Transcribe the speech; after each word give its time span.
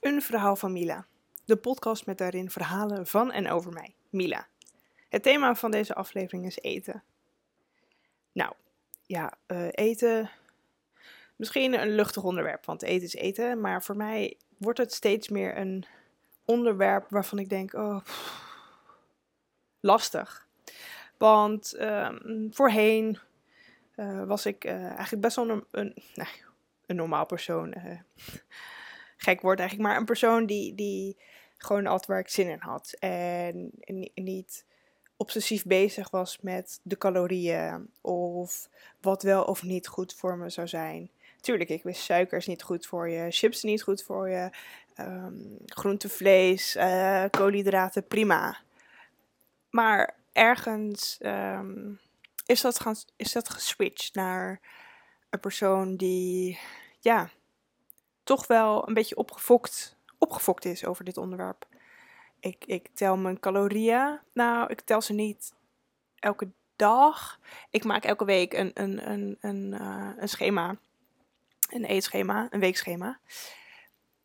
Een 0.00 0.22
verhaal 0.22 0.56
van 0.56 0.72
Mila. 0.72 1.06
De 1.44 1.56
podcast 1.56 2.06
met 2.06 2.18
daarin 2.18 2.50
verhalen 2.50 3.06
van 3.06 3.32
en 3.32 3.50
over 3.50 3.72
mij, 3.72 3.94
Mila. 4.10 4.46
Het 5.08 5.22
thema 5.22 5.54
van 5.54 5.70
deze 5.70 5.94
aflevering 5.94 6.46
is 6.46 6.58
eten. 6.58 7.02
Nou, 8.32 8.52
ja, 9.06 9.32
uh, 9.46 9.68
eten. 9.70 10.30
Misschien 11.36 11.80
een 11.80 11.94
luchtig 11.94 12.22
onderwerp, 12.22 12.64
want 12.64 12.82
eten 12.82 13.06
is 13.06 13.14
eten. 13.14 13.60
Maar 13.60 13.82
voor 13.82 13.96
mij 13.96 14.36
wordt 14.56 14.78
het 14.78 14.92
steeds 14.92 15.28
meer 15.28 15.56
een 15.58 15.84
onderwerp 16.44 17.06
waarvan 17.10 17.38
ik 17.38 17.48
denk: 17.48 17.72
oh, 17.72 18.00
lastig. 19.80 20.46
Want 21.16 21.80
um, 21.80 22.48
voorheen 22.52 23.18
uh, 23.96 24.24
was 24.24 24.46
ik 24.46 24.64
uh, 24.64 24.84
eigenlijk 24.84 25.22
best 25.22 25.36
wel 25.36 25.48
een, 25.48 25.64
een, 25.70 25.94
een 26.86 26.96
normaal 26.96 27.26
persoon. 27.26 27.74
Gek 29.22 29.40
woord 29.40 29.58
eigenlijk, 29.58 29.88
maar 29.88 29.98
een 29.98 30.04
persoon 30.04 30.46
die, 30.46 30.74
die 30.74 31.16
gewoon 31.56 31.86
altijd 31.86 32.06
waar 32.06 32.18
ik 32.18 32.28
zin 32.28 32.48
in 32.48 32.60
had. 32.60 32.94
En, 32.98 33.70
niet 34.14 34.64
obsessief 35.16 35.64
bezig 35.64 36.10
was 36.10 36.38
met 36.40 36.80
de 36.82 36.98
calorieën 36.98 37.90
of 38.00 38.68
wat 39.00 39.22
wel 39.22 39.44
of 39.44 39.62
niet 39.62 39.88
goed 39.88 40.14
voor 40.14 40.36
me 40.36 40.50
zou 40.50 40.68
zijn. 40.68 41.10
Tuurlijk, 41.40 41.70
ik 41.70 41.82
wist 41.82 42.02
suiker 42.02 42.42
niet 42.46 42.62
goed 42.62 42.86
voor 42.86 43.08
je, 43.08 43.30
chips 43.30 43.62
niet 43.62 43.82
goed 43.82 44.02
voor 44.02 44.28
je, 44.28 44.50
um, 44.98 45.58
groente, 45.66 46.08
vlees, 46.08 46.76
uh, 46.76 47.24
koolhydraten, 47.30 48.06
prima. 48.06 48.58
Maar 49.70 50.14
ergens 50.32 51.18
um, 51.22 52.00
is, 52.46 52.60
dat 52.60 52.80
gaan, 52.80 52.96
is 53.16 53.32
dat 53.32 53.48
geswitcht 53.48 54.14
naar 54.14 54.60
een 55.30 55.40
persoon 55.40 55.96
die, 55.96 56.58
ja, 57.00 57.30
toch 58.30 58.46
wel 58.46 58.88
een 58.88 58.94
beetje 58.94 59.16
opgefokt, 59.16 59.96
opgefokt 60.18 60.64
is 60.64 60.84
over 60.84 61.04
dit 61.04 61.16
onderwerp. 61.16 61.66
Ik, 62.40 62.64
ik 62.66 62.88
tel 62.94 63.16
mijn 63.16 63.40
calorieën. 63.40 64.18
Nou, 64.32 64.70
ik 64.70 64.80
tel 64.80 65.00
ze 65.00 65.12
niet 65.12 65.54
elke 66.14 66.48
dag. 66.76 67.40
Ik 67.70 67.84
maak 67.84 68.04
elke 68.04 68.24
week 68.24 68.52
een, 68.52 68.70
een, 68.74 69.10
een, 69.10 69.36
een, 69.40 69.72
uh, 69.80 70.10
een 70.16 70.28
schema. 70.28 70.76
Een 71.70 71.84
eetschema, 71.84 72.46
een 72.50 72.60
weekschema. 72.60 73.18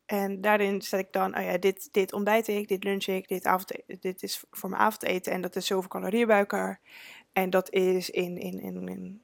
En 0.06 0.42
daarin 0.42 0.82
zet 0.82 1.00
ik 1.00 1.14
dan, 1.14 1.38
oh 1.38 1.44
ja, 1.44 1.58
dit, 1.58 1.94
dit 1.94 2.14
ontbijt 2.14 2.48
ik, 2.48 2.68
dit 2.68 2.84
lunch 2.84 3.06
ik, 3.06 3.28
dit, 3.28 3.46
avond, 3.46 3.72
dit 4.00 4.24
is 4.24 4.44
voor 4.52 4.70
mijn 4.70 4.82
avondeten 4.82 5.32
en 5.32 5.42
dat 5.42 5.56
is 5.56 5.66
zoveel 5.66 5.90
calorieën 5.90 6.28
bij 6.28 6.40
elkaar. 6.40 6.80
En 7.34 7.50
dat 7.50 7.70
is 7.70 8.10
in, 8.10 8.38
in, 8.38 8.60
in, 8.60 8.88
in, 8.88 9.22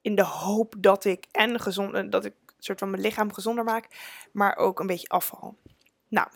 in 0.00 0.14
de 0.14 0.24
hoop 0.24 0.74
dat 0.78 1.04
ik 1.04 1.26
en 1.30 1.60
gezond, 1.60 2.12
dat 2.12 2.24
ik 2.24 2.34
soort 2.58 2.78
van 2.78 2.90
mijn 2.90 3.02
lichaam 3.02 3.32
gezonder 3.32 3.64
maak, 3.64 3.86
maar 4.32 4.56
ook 4.56 4.80
een 4.80 4.86
beetje 4.86 5.08
afval. 5.08 5.56
Nou, 6.08 6.28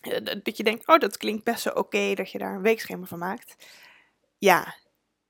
eh, 0.00 0.40
dat 0.42 0.56
je 0.56 0.64
denkt, 0.64 0.86
oh, 0.88 0.98
dat 0.98 1.16
klinkt 1.16 1.44
best 1.44 1.64
wel 1.64 1.74
oké 1.74 2.14
dat 2.14 2.30
je 2.30 2.38
daar 2.38 2.54
een 2.54 2.62
weekschema 2.62 3.06
van 3.06 3.18
maakt. 3.18 3.66
Ja. 4.38 4.74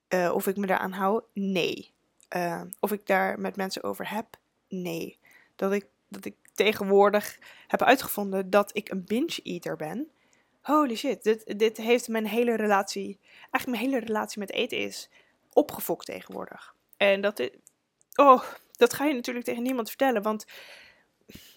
Uh, 0.09 0.35
of 0.35 0.47
ik 0.47 0.57
me 0.57 0.67
daaraan 0.67 0.93
hou? 0.93 1.23
Nee. 1.33 1.93
Uh, 2.37 2.63
of 2.81 2.93
ik 2.93 3.07
daar 3.07 3.41
met 3.41 3.57
mensen 3.57 3.83
over 3.83 4.11
heb? 4.11 4.27
Nee. 4.69 5.19
Dat 5.57 5.73
ik, 5.73 5.87
dat 6.09 6.25
ik 6.25 6.35
tegenwoordig 6.55 7.39
heb 7.67 7.83
uitgevonden 7.83 8.51
dat 8.51 8.77
ik 8.77 8.91
een 8.91 9.05
binge-eater 9.05 9.77
ben. 9.77 10.09
Holy 10.61 10.97
shit, 10.97 11.23
dit, 11.23 11.59
dit 11.59 11.77
heeft 11.77 12.09
mijn 12.09 12.27
hele 12.27 12.57
relatie, 12.57 13.19
eigenlijk 13.51 13.67
mijn 13.67 13.93
hele 13.93 14.07
relatie 14.07 14.39
met 14.39 14.53
eten 14.53 14.79
is 14.79 15.11
opgefokt 15.53 16.07
tegenwoordig. 16.07 16.75
En 16.97 17.21
dat 17.21 17.39
is, 17.39 17.51
oh, 18.15 18.43
dat 18.77 18.93
ga 18.93 19.05
je 19.05 19.15
natuurlijk 19.15 19.45
tegen 19.45 19.63
niemand 19.63 19.89
vertellen, 19.89 20.23
want, 20.23 20.45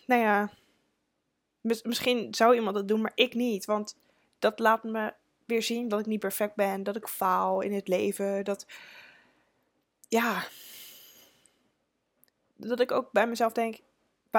nou 0.06 0.22
ja, 0.22 0.50
misschien 1.62 2.34
zou 2.34 2.56
iemand 2.56 2.76
dat 2.76 2.88
doen, 2.88 3.02
maar 3.02 3.12
ik 3.16 3.34
niet. 3.34 3.66
Want 3.66 3.98
dat 4.40 4.60
laat 4.60 4.84
me 4.84 5.14
weer 5.46 5.64
zien 5.64 5.88
dat 5.88 6.00
ik 6.00 6.06
niet 6.06 6.20
perfect 6.20 6.56
ben, 6.56 6.84
dat 6.84 6.96
ik 6.96 7.08
faal 7.08 7.62
in 7.62 7.74
het 7.74 7.88
leven, 7.88 8.44
dat, 8.44 8.68
ja, 10.08 10.44
dat 12.56 12.80
ik 12.80 12.92
ook 12.92 13.12
bij 13.12 13.28
mezelf 13.28 13.52
denk, 13.52 13.80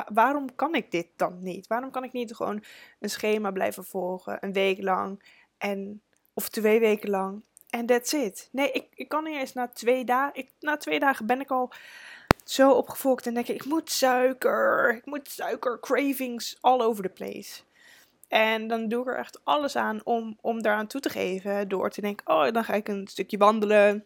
waarom 0.09 0.55
kan 0.55 0.75
ik 0.75 0.91
dit 0.91 1.09
dan 1.17 1.43
niet? 1.43 1.67
Waarom 1.67 1.91
kan 1.91 2.05
ik 2.05 2.13
niet 2.13 2.35
gewoon 2.35 2.65
een 3.01 3.11
schema 3.11 3.51
blijven 3.51 3.85
volgen, 3.85 4.39
een 4.41 4.53
week 4.53 4.83
lang, 4.83 5.23
en, 5.59 6.03
of 6.33 6.49
twee 6.49 6.81
weken 6.81 7.11
lang, 7.11 7.45
en 7.71 7.87
that's 7.87 8.13
it. 8.13 8.49
Nee, 8.53 8.71
ik, 8.71 8.87
ik 8.95 9.09
kan 9.09 9.25
niet 9.25 9.37
eens 9.37 9.53
na 9.53 9.69
twee 9.69 10.05
dagen, 10.05 10.49
na 10.61 10.77
twee 10.77 10.99
dagen 10.99 11.27
ben 11.27 11.41
ik 11.41 11.51
al 11.51 11.73
zo 12.51 12.73
opgefokt 12.73 13.27
en 13.27 13.35
denk 13.35 13.49
ik, 13.49 13.55
ik 13.55 13.65
moet 13.65 13.91
suiker, 13.91 14.95
ik 14.97 15.07
moet 15.07 15.29
suiker, 15.31 15.81
cravings 15.81 16.57
all 16.61 16.81
over 16.81 17.03
the 17.03 17.09
place. 17.09 17.61
En 18.29 18.69
dan 18.69 18.89
doe 18.89 19.03
ik 19.03 19.09
er 19.09 19.17
echt 19.17 19.41
alles 19.45 19.77
aan 19.77 20.01
om, 20.05 20.39
om 20.41 20.63
daaraan 20.63 20.87
toe 20.87 21.01
te 21.01 21.09
geven. 21.09 21.69
Door 21.69 21.91
te 21.91 22.01
denken, 22.01 22.27
oh, 22.27 22.51
dan 22.51 22.65
ga 22.65 22.75
ik 22.75 22.89
een 22.89 23.07
stukje 23.07 23.39
wandelen. 23.39 24.05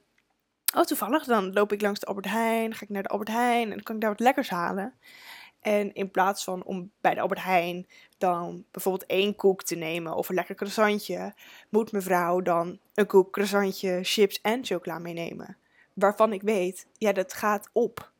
Oh, 0.76 0.82
toevallig, 0.82 1.24
dan 1.24 1.52
loop 1.52 1.72
ik 1.72 1.80
langs 1.80 2.00
de 2.00 2.06
Albert 2.06 2.26
Heijn. 2.26 2.74
Ga 2.74 2.82
ik 2.82 2.88
naar 2.88 3.02
de 3.02 3.08
Albert 3.08 3.30
Heijn 3.30 3.62
en 3.62 3.70
dan 3.70 3.82
kan 3.82 3.94
ik 3.94 4.00
daar 4.00 4.10
wat 4.10 4.20
lekkers 4.20 4.50
halen. 4.50 4.94
En 5.60 5.94
in 5.94 6.10
plaats 6.10 6.44
van 6.44 6.64
om 6.64 6.90
bij 7.00 7.14
de 7.14 7.20
Albert 7.20 7.42
Heijn 7.42 7.86
dan 8.18 8.64
bijvoorbeeld 8.70 9.10
één 9.10 9.36
koek 9.36 9.62
te 9.62 9.74
nemen 9.74 10.14
of 10.14 10.28
een 10.28 10.34
lekker 10.34 10.54
croissantje, 10.54 11.34
moet 11.68 11.92
mevrouw 11.92 12.40
dan 12.40 12.78
een 12.94 13.06
koek, 13.06 13.32
croissantje, 13.32 13.98
chips 14.02 14.40
en 14.40 14.64
chocola 14.64 14.98
meenemen. 14.98 15.56
Waarvan 15.92 16.32
ik 16.32 16.42
weet, 16.42 16.86
ja, 16.98 17.12
dat 17.12 17.32
gaat 17.32 17.68
op. 17.72 18.11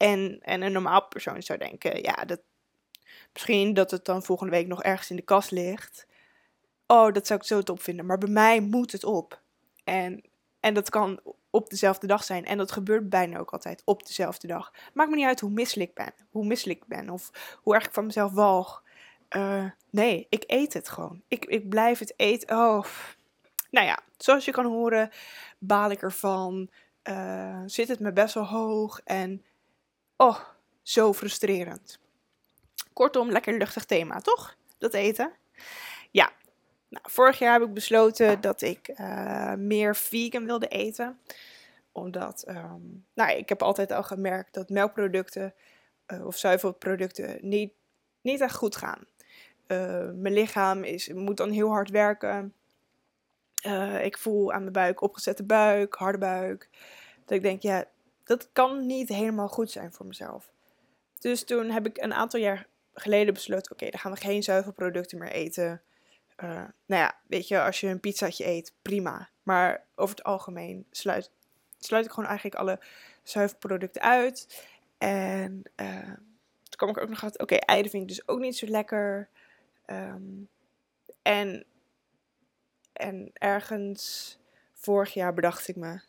En, 0.00 0.38
en 0.42 0.62
een 0.62 0.72
normaal 0.72 1.06
persoon 1.06 1.42
zou 1.42 1.58
denken, 1.58 2.02
ja, 2.02 2.14
dat, 2.14 2.40
misschien 3.32 3.74
dat 3.74 3.90
het 3.90 4.04
dan 4.04 4.22
volgende 4.22 4.52
week 4.52 4.66
nog 4.66 4.82
ergens 4.82 5.10
in 5.10 5.16
de 5.16 5.22
kast 5.22 5.50
ligt. 5.50 6.06
Oh, 6.86 7.12
dat 7.12 7.26
zou 7.26 7.40
ik 7.40 7.46
zo 7.46 7.62
top 7.62 7.82
vinden. 7.82 8.06
Maar 8.06 8.18
bij 8.18 8.28
mij 8.28 8.60
moet 8.60 8.92
het 8.92 9.04
op. 9.04 9.40
En, 9.84 10.22
en 10.60 10.74
dat 10.74 10.90
kan 10.90 11.20
op 11.50 11.70
dezelfde 11.70 12.06
dag 12.06 12.24
zijn. 12.24 12.44
En 12.44 12.58
dat 12.58 12.72
gebeurt 12.72 13.08
bijna 13.08 13.38
ook 13.38 13.50
altijd 13.50 13.82
op 13.84 14.06
dezelfde 14.06 14.46
dag. 14.46 14.72
Maakt 14.94 15.10
me 15.10 15.16
niet 15.16 15.26
uit 15.26 15.40
hoe 15.40 15.50
misselijk 15.50 15.90
ik 15.90 15.96
ben. 15.96 16.12
Hoe 16.30 16.46
misselijk 16.46 16.78
ik 16.78 16.86
ben. 16.86 17.10
Of 17.10 17.30
hoe 17.62 17.74
erg 17.74 17.84
ik 17.84 17.92
van 17.92 18.06
mezelf 18.06 18.32
walg. 18.32 18.82
Uh, 19.36 19.64
nee, 19.90 20.26
ik 20.28 20.44
eet 20.46 20.72
het 20.72 20.88
gewoon. 20.88 21.22
Ik, 21.28 21.44
ik 21.44 21.68
blijf 21.68 21.98
het 21.98 22.14
eten. 22.16 22.56
Oh. 22.56 22.84
Nou 23.70 23.86
ja, 23.86 23.98
zoals 24.16 24.44
je 24.44 24.50
kan 24.50 24.66
horen, 24.66 25.10
baal 25.58 25.90
ik 25.90 26.02
ervan. 26.02 26.70
Uh, 27.04 27.62
zit 27.66 27.88
het 27.88 28.00
me 28.00 28.12
best 28.12 28.34
wel 28.34 28.46
hoog. 28.46 29.00
En 29.04 29.44
Oh, 30.20 30.38
zo 30.82 31.12
frustrerend. 31.12 31.98
Kortom, 32.92 33.30
lekker 33.30 33.58
luchtig 33.58 33.84
thema, 33.84 34.20
toch? 34.20 34.56
Dat 34.78 34.94
eten. 34.94 35.32
Ja, 36.10 36.32
nou, 36.88 37.04
vorig 37.08 37.38
jaar 37.38 37.52
heb 37.60 37.68
ik 37.68 37.74
besloten 37.74 38.40
dat 38.40 38.62
ik 38.62 38.88
uh, 38.88 39.54
meer 39.54 39.96
vegan 39.96 40.44
wilde 40.44 40.68
eten. 40.68 41.18
Omdat, 41.92 42.44
um, 42.48 43.06
nou, 43.14 43.36
ik 43.36 43.48
heb 43.48 43.62
altijd 43.62 43.92
al 43.92 44.02
gemerkt 44.02 44.54
dat 44.54 44.68
melkproducten 44.68 45.54
uh, 46.06 46.26
of 46.26 46.36
zuivelproducten 46.36 47.38
niet, 47.40 47.72
niet 48.20 48.40
echt 48.40 48.54
goed 48.54 48.76
gaan. 48.76 49.06
Uh, 49.66 50.10
mijn 50.14 50.34
lichaam 50.34 50.82
is, 50.84 51.12
moet 51.12 51.36
dan 51.36 51.50
heel 51.50 51.70
hard 51.70 51.90
werken. 51.90 52.54
ik 54.02 54.18
voel 54.18 54.52
aan 54.52 54.60
mijn 54.60 54.72
buik 54.72 55.00
opgezette 55.00 55.44
buik, 55.44 55.94
harde 55.94 56.18
buik. 56.18 56.68
Dat 57.24 57.36
ik 57.36 57.42
denk, 57.42 57.62
ja, 57.62 57.84
dat 58.30 58.48
kan 58.52 58.86
niet 58.86 59.08
helemaal 59.08 59.48
goed 59.48 59.70
zijn 59.70 59.92
voor 59.92 60.06
mezelf. 60.06 60.52
Dus 61.18 61.44
toen 61.44 61.70
heb 61.70 61.86
ik 61.86 61.98
een 61.98 62.14
aantal 62.14 62.40
jaar 62.40 62.66
geleden 62.94 63.34
besloten: 63.34 63.72
oké, 63.72 63.90
dan 63.90 64.00
gaan 64.00 64.12
we 64.12 64.18
geen 64.18 64.42
zuivelproducten 64.42 65.18
meer 65.18 65.30
eten. 65.30 65.82
Uh, 66.42 66.50
nou 66.86 67.02
ja, 67.02 67.18
weet 67.26 67.48
je, 67.48 67.60
als 67.60 67.80
je 67.80 67.86
een 67.86 68.00
pizzaatje 68.00 68.46
eet, 68.46 68.72
prima. 68.82 69.28
Maar 69.42 69.84
over 69.94 70.16
het 70.16 70.24
algemeen 70.24 70.86
sluit, 70.90 71.30
sluit 71.78 72.04
ik 72.04 72.10
gewoon 72.10 72.28
eigenlijk 72.28 72.60
alle 72.60 72.80
zuivelproducten 73.22 74.02
uit. 74.02 74.64
En 74.98 75.62
uh, 75.76 76.14
toen 76.62 76.76
kwam 76.76 76.88
ik 76.88 76.98
ook 76.98 77.08
nog 77.08 77.24
uit: 77.24 77.38
oké, 77.38 77.54
eieren 77.54 77.90
vind 77.90 78.02
ik 78.02 78.08
dus 78.08 78.28
ook 78.28 78.38
niet 78.38 78.56
zo 78.56 78.66
lekker. 78.66 79.28
Um, 79.86 80.48
en, 81.22 81.64
en 82.92 83.30
ergens 83.32 84.38
vorig 84.74 85.14
jaar 85.14 85.34
bedacht 85.34 85.68
ik 85.68 85.76
me: 85.76 86.00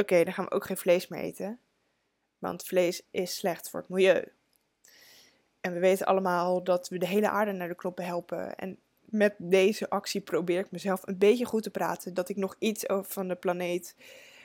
Oké, 0.00 0.24
dan 0.24 0.32
gaan 0.32 0.44
we 0.44 0.50
ook 0.50 0.64
geen 0.64 0.76
vlees 0.76 1.08
meer 1.08 1.20
eten. 1.20 1.60
Want 2.38 2.62
vlees 2.62 3.02
is 3.10 3.36
slecht 3.36 3.70
voor 3.70 3.80
het 3.80 3.88
milieu. 3.88 4.32
En 5.60 5.72
we 5.72 5.78
weten 5.78 6.06
allemaal 6.06 6.64
dat 6.64 6.88
we 6.88 6.98
de 6.98 7.06
hele 7.06 7.28
aarde 7.28 7.52
naar 7.52 7.68
de 7.68 7.74
kloppen 7.74 8.04
helpen. 8.04 8.54
En 8.56 8.78
met 9.00 9.34
deze 9.38 9.90
actie 9.90 10.20
probeer 10.20 10.58
ik 10.58 10.70
mezelf 10.70 11.06
een 11.06 11.18
beetje 11.18 11.44
goed 11.44 11.62
te 11.62 11.70
praten. 11.70 12.14
Dat 12.14 12.28
ik 12.28 12.36
nog 12.36 12.56
iets 12.58 12.84
van 12.86 13.28
de 13.28 13.34
planeet 13.34 13.96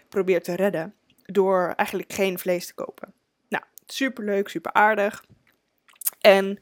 probeer 0.10 0.44
te 0.44 0.56
redden. 0.56 0.96
Door 1.26 1.74
eigenlijk 1.76 2.14
geen 2.14 2.40
vlees 2.40 2.68
te 2.68 2.74
kopen. 2.74 3.14
Nou, 3.50 3.64
super 3.86 4.24
leuk, 4.24 4.48
super 4.48 4.74
aardig. 4.74 5.26
En. 6.20 6.60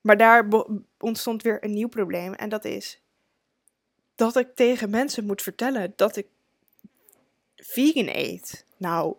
Maar 0.00 0.16
daar 0.16 0.48
ontstond 0.98 1.42
weer 1.42 1.64
een 1.64 1.72
nieuw 1.72 1.88
probleem. 1.88 2.34
En 2.34 2.48
dat 2.48 2.64
is 2.64 3.02
dat 4.14 4.36
ik 4.36 4.54
tegen 4.54 4.90
mensen 4.90 5.26
moet 5.26 5.42
vertellen 5.42 5.92
dat 5.96 6.16
ik 6.16 6.26
vegan 7.62 8.08
eet. 8.08 8.66
Nou, 8.76 9.16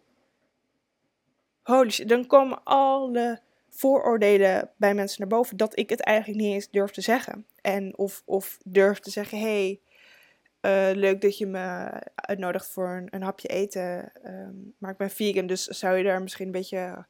holy 1.64 1.90
shit, 1.90 2.10
dan 2.10 2.28
komen 2.28 2.64
alle 2.64 3.42
vooroordelen 3.70 4.70
bij 4.78 4.94
mensen 4.94 5.20
naar 5.20 5.38
boven 5.38 5.58
dat 5.58 5.78
ik 5.80 5.90
het 5.90 6.02
eigenlijk 6.02 6.40
niet 6.40 6.54
eens 6.54 6.70
durf 6.70 6.92
te 6.92 7.02
zeggen. 7.02 7.46
En 7.62 7.98
of, 7.98 8.22
of 8.26 8.58
durf 8.64 9.00
te 9.00 9.10
zeggen: 9.10 9.40
hey, 9.40 9.80
uh, 10.62 10.90
leuk 10.96 11.22
dat 11.22 11.38
je 11.38 11.46
me 11.46 11.90
uitnodigt 12.16 12.68
voor 12.68 12.90
een, 12.90 13.08
een 13.10 13.22
hapje 13.22 13.48
eten. 13.48 14.12
Um, 14.26 14.74
maar 14.78 14.92
ik 14.92 14.98
ben 14.98 15.10
vegan, 15.10 15.48
dus 15.48 15.66
zou 15.66 15.98
je 15.98 16.04
daar 16.04 16.22
misschien 16.22 16.46
een 16.46 16.52
beetje 16.52 17.06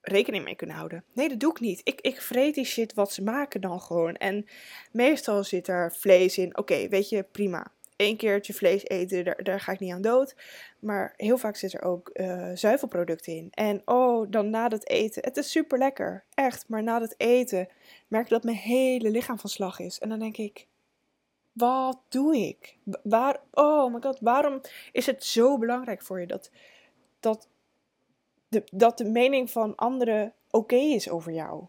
rekening 0.00 0.44
mee 0.44 0.56
kunnen 0.56 0.76
houden. 0.76 1.04
Nee, 1.12 1.28
dat 1.28 1.40
doe 1.40 1.50
ik 1.50 1.60
niet. 1.60 1.80
Ik, 1.84 2.00
ik 2.00 2.20
vreet 2.20 2.54
die 2.54 2.64
shit 2.64 2.94
wat 2.94 3.12
ze 3.12 3.22
maken 3.22 3.60
dan 3.60 3.80
gewoon. 3.80 4.14
En 4.16 4.46
meestal 4.92 5.44
zit 5.44 5.68
er 5.68 5.92
vlees 5.92 6.38
in. 6.38 6.56
Oké, 6.56 6.88
weet 6.88 7.08
je, 7.08 7.22
prima. 7.22 7.72
Eén 8.02 8.16
keertje 8.16 8.54
vlees 8.54 8.84
eten, 8.84 9.36
daar, 9.44 9.60
ga 9.60 9.72
ik 9.72 9.78
niet 9.78 9.92
aan 9.92 10.02
dood. 10.02 10.34
Maar 10.78 11.14
heel 11.16 11.38
vaak 11.38 11.56
zit 11.56 11.72
er 11.72 11.82
ook 11.82 12.10
uh, 12.14 12.50
zuivelproducten 12.54 13.32
in. 13.32 13.48
En 13.50 13.82
oh, 13.84 14.26
dan 14.30 14.50
na 14.50 14.68
het 14.68 14.88
eten. 14.88 15.22
Het 15.22 15.36
is 15.36 15.50
super 15.50 15.78
lekker. 15.78 16.24
Echt. 16.34 16.64
Maar 16.68 16.82
na 16.82 17.00
het 17.00 17.14
eten 17.16 17.68
merk 18.08 18.24
ik 18.24 18.30
dat 18.30 18.44
mijn 18.44 18.56
hele 18.56 19.10
lichaam 19.10 19.38
van 19.38 19.50
slag 19.50 19.78
is. 19.78 19.98
En 19.98 20.08
dan 20.08 20.18
denk 20.18 20.36
ik. 20.36 20.66
Wat 21.52 21.98
doe 22.08 22.36
ik? 22.36 22.76
Waar, 23.02 23.40
oh 23.50 23.94
god, 24.00 24.18
waarom 24.20 24.60
is 24.92 25.06
het 25.06 25.24
zo 25.24 25.58
belangrijk 25.58 26.02
voor 26.02 26.20
je 26.20 26.26
dat, 26.26 26.50
dat 27.20 27.48
de, 28.48 28.64
dat 28.72 28.98
de 28.98 29.04
mening 29.04 29.50
van 29.50 29.76
anderen 29.76 30.32
oké 30.50 30.76
is 30.76 31.10
over 31.10 31.32
jou. 31.32 31.64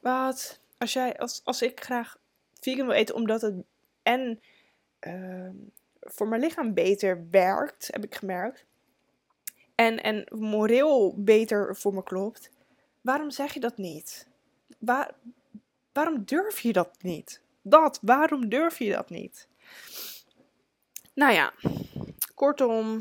Wat 0.00 0.60
als, 0.78 0.92
jij, 0.92 1.18
als, 1.18 1.40
als 1.44 1.62
ik 1.62 1.80
graag 1.80 2.18
vegan 2.60 2.86
wil 2.86 2.94
eten 2.94 3.14
omdat 3.14 3.40
het 3.40 3.54
en 4.02 4.40
uh, 5.06 5.50
voor 6.00 6.28
mijn 6.28 6.40
lichaam 6.40 6.74
beter 6.74 7.26
werkt, 7.30 7.88
heb 7.92 8.04
ik 8.04 8.14
gemerkt. 8.14 8.64
En, 9.74 10.02
en 10.02 10.26
moreel 10.30 11.14
beter 11.16 11.76
voor 11.76 11.94
me 11.94 12.02
klopt. 12.02 12.50
Waarom 13.00 13.30
zeg 13.30 13.54
je 13.54 13.60
dat 13.60 13.76
niet? 13.76 14.28
Waar, 14.78 15.14
waarom 15.92 16.24
durf 16.24 16.60
je 16.60 16.72
dat 16.72 16.96
niet? 17.00 17.40
Dat, 17.62 17.98
waarom 18.02 18.48
durf 18.48 18.78
je 18.78 18.90
dat 18.90 19.10
niet? 19.10 19.48
Nou 21.14 21.32
ja, 21.32 21.52
kortom, 22.34 23.00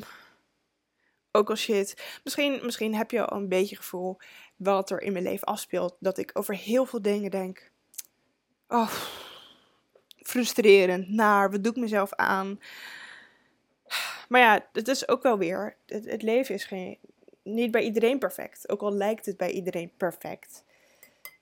ook 1.32 1.50
al 1.50 1.56
shit. 1.56 2.20
Misschien, 2.24 2.60
misschien 2.64 2.96
heb 2.96 3.12
je 3.12 3.26
al 3.26 3.38
een 3.38 3.50
beetje 3.50 3.76
gevoel 3.76 4.18
wat 4.56 4.90
er 4.90 5.02
in 5.02 5.12
mijn 5.12 5.24
leven 5.24 5.48
afspeelt. 5.48 5.96
Dat 6.00 6.18
ik 6.18 6.32
over 6.34 6.56
heel 6.56 6.86
veel 6.86 7.02
dingen 7.02 7.32
denk. 7.32 7.72
Oh, 8.68 8.92
frustrerend, 10.28 11.10
naar, 11.10 11.52
wat 11.52 11.64
doe 11.64 11.74
ik 11.74 11.80
mezelf 11.80 12.14
aan? 12.14 12.60
Maar 14.30 14.42
ja, 14.42 14.66
het 14.74 14.88
is 14.88 15.08
ook 15.08 15.24
wel 15.24 15.38
weer. 15.38 15.76
Het, 15.86 16.22
leven 16.22 16.56
is 16.56 16.66
geen, 16.66 16.98
niet 17.44 17.72
bij 17.72 17.84
iedereen 17.84 18.20
perfect. 18.20 18.70
Ook 18.70 18.82
al 18.82 18.94
lijkt 18.94 19.26
het 19.26 19.38
bij 19.38 19.52
iedereen 19.52 19.92
perfect. 19.98 20.64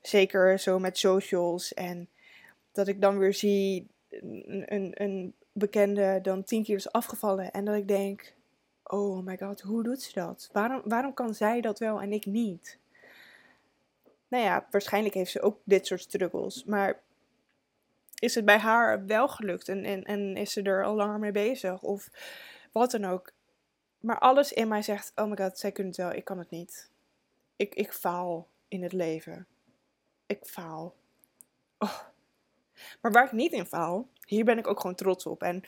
Zeker 0.02 0.60
zo 0.60 0.80
met 0.80 0.98
socials. 0.98 1.74
En 1.74 2.08
dat 2.72 2.88
ik 2.88 3.02
dan 3.02 3.18
weer 3.18 3.34
zie 3.34 3.88
een, 4.10 4.64
een, 4.66 4.92
een 4.94 5.34
bekende 5.52 6.20
dan 6.22 6.44
tien 6.44 6.64
keer 6.64 6.76
is 6.76 6.92
afgevallen. 6.92 7.52
En 7.52 7.66
dat 7.66 7.76
ik 7.76 7.88
denk, 7.88 8.34
oh 8.84 9.26
my 9.26 9.38
god, 9.38 9.62
hoe 9.62 9.84
doet 9.84 10.02
ze 10.02 10.14
dat? 10.14 10.50
Waarom, 10.52 10.82
waarom 10.86 11.14
kan 11.14 11.34
zij 11.34 11.62
dat 11.62 11.80
wel 11.80 12.02
en 12.02 12.14
ik 12.14 12.26
niet? 12.26 12.78
Nou 14.28 14.44
ja, 14.44 14.68
waarschijnlijk 14.72 15.14
heeft 15.14 15.32
ze 15.32 15.42
ook 15.42 15.58
dit 15.64 15.88
soort 15.88 16.02
struggles. 16.02 16.64
Maar 16.64 17.02
is 18.24 18.36
het 18.36 18.46
bij 18.46 18.58
haar 18.58 19.06
wel 19.06 19.28
gelukt 19.28 19.70
en, 19.70 19.84
en, 19.84 20.04
en 20.04 20.38
is 20.38 20.52
ze 20.52 20.62
er 20.62 20.84
al 20.84 20.96
langer 20.96 21.20
mee 21.20 21.32
bezig? 21.32 21.82
Of 21.82 22.10
wat 22.72 22.92
dan 22.92 23.06
ook. 23.06 23.32
Maar 24.00 24.20
alles 24.20 24.54
in 24.54 24.68
mij 24.68 24.82
zegt: 24.82 25.12
Oh 25.16 25.30
my 25.30 25.36
god, 25.36 25.60
zij 25.60 25.72
kunnen 25.72 25.94
het 25.94 26.02
wel, 26.02 26.14
ik 26.14 26.26
kan 26.26 26.38
het 26.38 26.50
niet. 26.50 26.90
Ik, 27.56 27.76
ik 27.76 27.94
faal 27.94 28.48
in 28.68 28.84
het 28.84 28.94
leven. 28.94 29.48
Ik 30.26 30.46
faal. 30.46 30.96
Oh. 31.78 32.00
Maar 33.02 33.12
waar 33.12 33.26
ik 33.26 33.32
niet 33.32 33.52
in 33.52 33.66
faal, 33.66 34.08
hier 34.26 34.46
ben 34.46 34.58
ik 34.58 34.68
ook 34.68 34.80
gewoon 34.80 34.96
trots 34.96 35.26
op. 35.26 35.42
En 35.44 35.64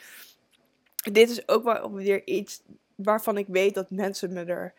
dit 1.11 1.29
is 1.29 1.47
ook 1.47 1.63
wel 1.63 1.91
weer 1.91 2.27
iets 2.27 2.61
waarvan 2.95 3.37
ik 3.37 3.47
weet 3.47 3.73
dat 3.73 3.89
mensen 3.89 4.33
me 4.33 4.43
er 4.43 4.73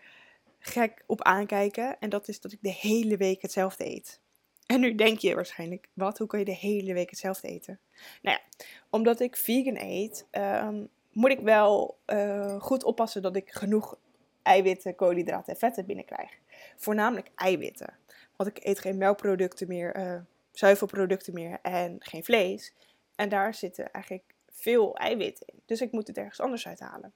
gek 0.58 1.02
op 1.06 1.22
aankijken. 1.22 2.00
En 2.00 2.10
dat 2.10 2.28
is 2.28 2.40
dat 2.40 2.52
ik 2.52 2.58
de 2.60 2.72
hele 2.72 3.16
week 3.16 3.42
hetzelfde 3.42 3.86
eet. 3.86 4.20
En 4.66 4.80
nu 4.80 4.94
denk 4.94 5.18
je 5.18 5.34
waarschijnlijk, 5.34 5.88
wat? 5.92 6.18
Hoe 6.18 6.26
kan 6.26 6.38
je 6.38 6.44
de 6.44 6.54
hele 6.54 6.92
week 6.92 7.10
hetzelfde 7.10 7.48
eten? 7.48 7.78
Nou 8.22 8.36
ja, 8.36 8.62
omdat 8.90 9.20
ik 9.20 9.36
vegan 9.36 9.76
eet, 9.76 10.26
ehm, 10.30 10.84
moet 11.12 11.30
ik 11.30 11.40
wel 11.40 11.98
uh, 12.06 12.60
goed 12.60 12.84
oppassen 12.84 13.22
dat 13.22 13.36
ik 13.36 13.50
genoeg 13.50 13.98
eiwitten, 14.42 14.94
koolhydraten 14.94 15.52
en 15.52 15.58
vetten 15.58 15.86
binnenkrijg. 15.86 16.30
Voornamelijk 16.76 17.30
eiwitten. 17.34 17.94
Want 18.36 18.50
ik 18.50 18.64
eet 18.64 18.78
geen 18.78 18.96
melkproducten 18.96 19.68
meer, 19.68 19.96
uh, 19.96 20.20
zuivelproducten 20.52 21.34
meer 21.34 21.58
en 21.62 21.96
geen 21.98 22.24
vlees. 22.24 22.72
En 23.14 23.28
daar 23.28 23.54
zitten 23.54 23.90
eigenlijk 23.90 24.24
veel 24.50 24.96
eiwitten 24.96 25.46
in. 25.46 25.60
Dus 25.66 25.80
ik 25.80 25.92
moet 25.92 26.06
het 26.06 26.16
ergens 26.16 26.40
anders 26.40 26.66
uithalen. 26.66 27.12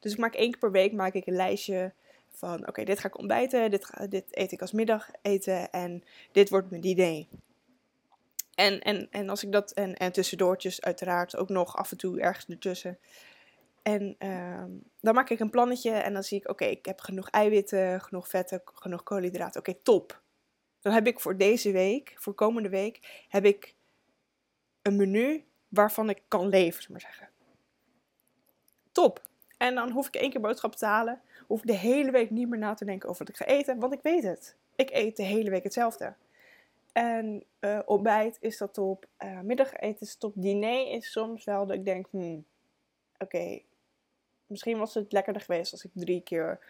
Dus 0.00 0.12
ik 0.12 0.18
maak 0.18 0.34
één 0.34 0.50
keer 0.50 0.60
per 0.60 0.70
week 0.70 0.92
maak 0.92 1.14
ik 1.14 1.26
een 1.26 1.36
lijstje 1.36 1.92
van 2.34 2.68
oké, 2.68 2.84
dit 2.84 2.98
ga 2.98 3.08
ik 3.08 3.18
ontbijten, 3.18 3.70
dit, 3.70 3.90
dit 4.08 4.24
eet 4.30 4.52
ik 4.52 4.60
als 4.60 4.72
middageten 4.72 5.70
en 5.70 6.04
dit 6.32 6.50
wordt 6.50 6.70
mijn 6.70 6.82
diner. 6.82 7.26
En, 8.54 8.80
en, 8.80 9.08
en 9.10 9.28
als 9.28 9.42
ik 9.42 9.52
dat, 9.52 9.72
en, 9.72 9.94
en 9.94 10.12
tussendoortjes 10.12 10.82
uiteraard 10.82 11.36
ook 11.36 11.48
nog 11.48 11.76
af 11.76 11.90
en 11.90 11.96
toe 11.96 12.20
ergens 12.20 12.46
ertussen. 12.48 12.98
En 13.82 14.16
uh, 14.18 14.64
dan 15.00 15.14
maak 15.14 15.30
ik 15.30 15.40
een 15.40 15.50
plannetje 15.50 15.90
en 15.90 16.12
dan 16.12 16.22
zie 16.22 16.38
ik, 16.38 16.48
oké, 16.48 16.64
ik 16.64 16.86
heb 16.86 17.00
genoeg 17.00 17.30
eiwitten, 17.30 18.00
genoeg 18.00 18.28
vetten, 18.28 18.62
genoeg 18.64 19.02
koolhydraten. 19.02 19.60
Oké, 19.60 19.74
top. 19.82 20.22
Dan 20.80 20.92
heb 20.92 21.06
ik 21.06 21.20
voor 21.20 21.36
deze 21.36 21.70
week, 21.72 22.14
voor 22.16 22.34
komende 22.34 22.68
week, 22.68 23.24
heb 23.28 23.44
ik 23.44 23.74
een 24.82 24.96
menu 24.96 25.44
waarvan 25.68 26.10
ik 26.10 26.22
kan 26.28 26.48
leven, 26.48 26.82
zullen 26.82 27.02
maar 27.02 27.10
zeggen. 27.10 27.28
Top. 28.92 29.22
En 29.56 29.74
dan 29.74 29.90
hoef 29.90 30.06
ik 30.06 30.14
één 30.14 30.30
keer 30.30 30.40
boodschappen 30.40 30.78
te 30.78 30.86
halen. 30.86 31.20
Hoef 31.46 31.60
de 31.60 31.76
hele 31.76 32.10
week 32.10 32.30
niet 32.30 32.48
meer 32.48 32.58
na 32.58 32.74
te 32.74 32.84
denken 32.84 33.08
over 33.08 33.24
wat 33.24 33.34
ik 33.34 33.46
ga 33.46 33.52
eten, 33.52 33.78
want 33.78 33.92
ik 33.92 34.02
weet 34.02 34.22
het. 34.22 34.56
Ik 34.76 34.90
eet 34.90 35.16
de 35.16 35.22
hele 35.22 35.50
week 35.50 35.62
hetzelfde. 35.62 36.14
En 36.92 37.44
uh, 37.60 37.80
ontbijt 37.84 38.36
is 38.40 38.58
dat 38.58 38.74
top. 38.74 39.06
Uh, 39.24 39.40
middageten 39.40 40.00
is 40.00 40.16
top. 40.16 40.32
Diner 40.36 40.90
is 40.90 41.10
soms 41.12 41.44
wel 41.44 41.66
dat 41.66 41.76
ik 41.76 41.84
denk, 41.84 42.06
hmm, 42.10 42.44
oké, 43.18 43.60
misschien 44.46 44.78
was 44.78 44.94
het 44.94 45.12
lekkerder 45.12 45.42
geweest 45.42 45.72
als 45.72 45.84
ik 45.84 45.90
drie 45.94 46.20
keer 46.20 46.60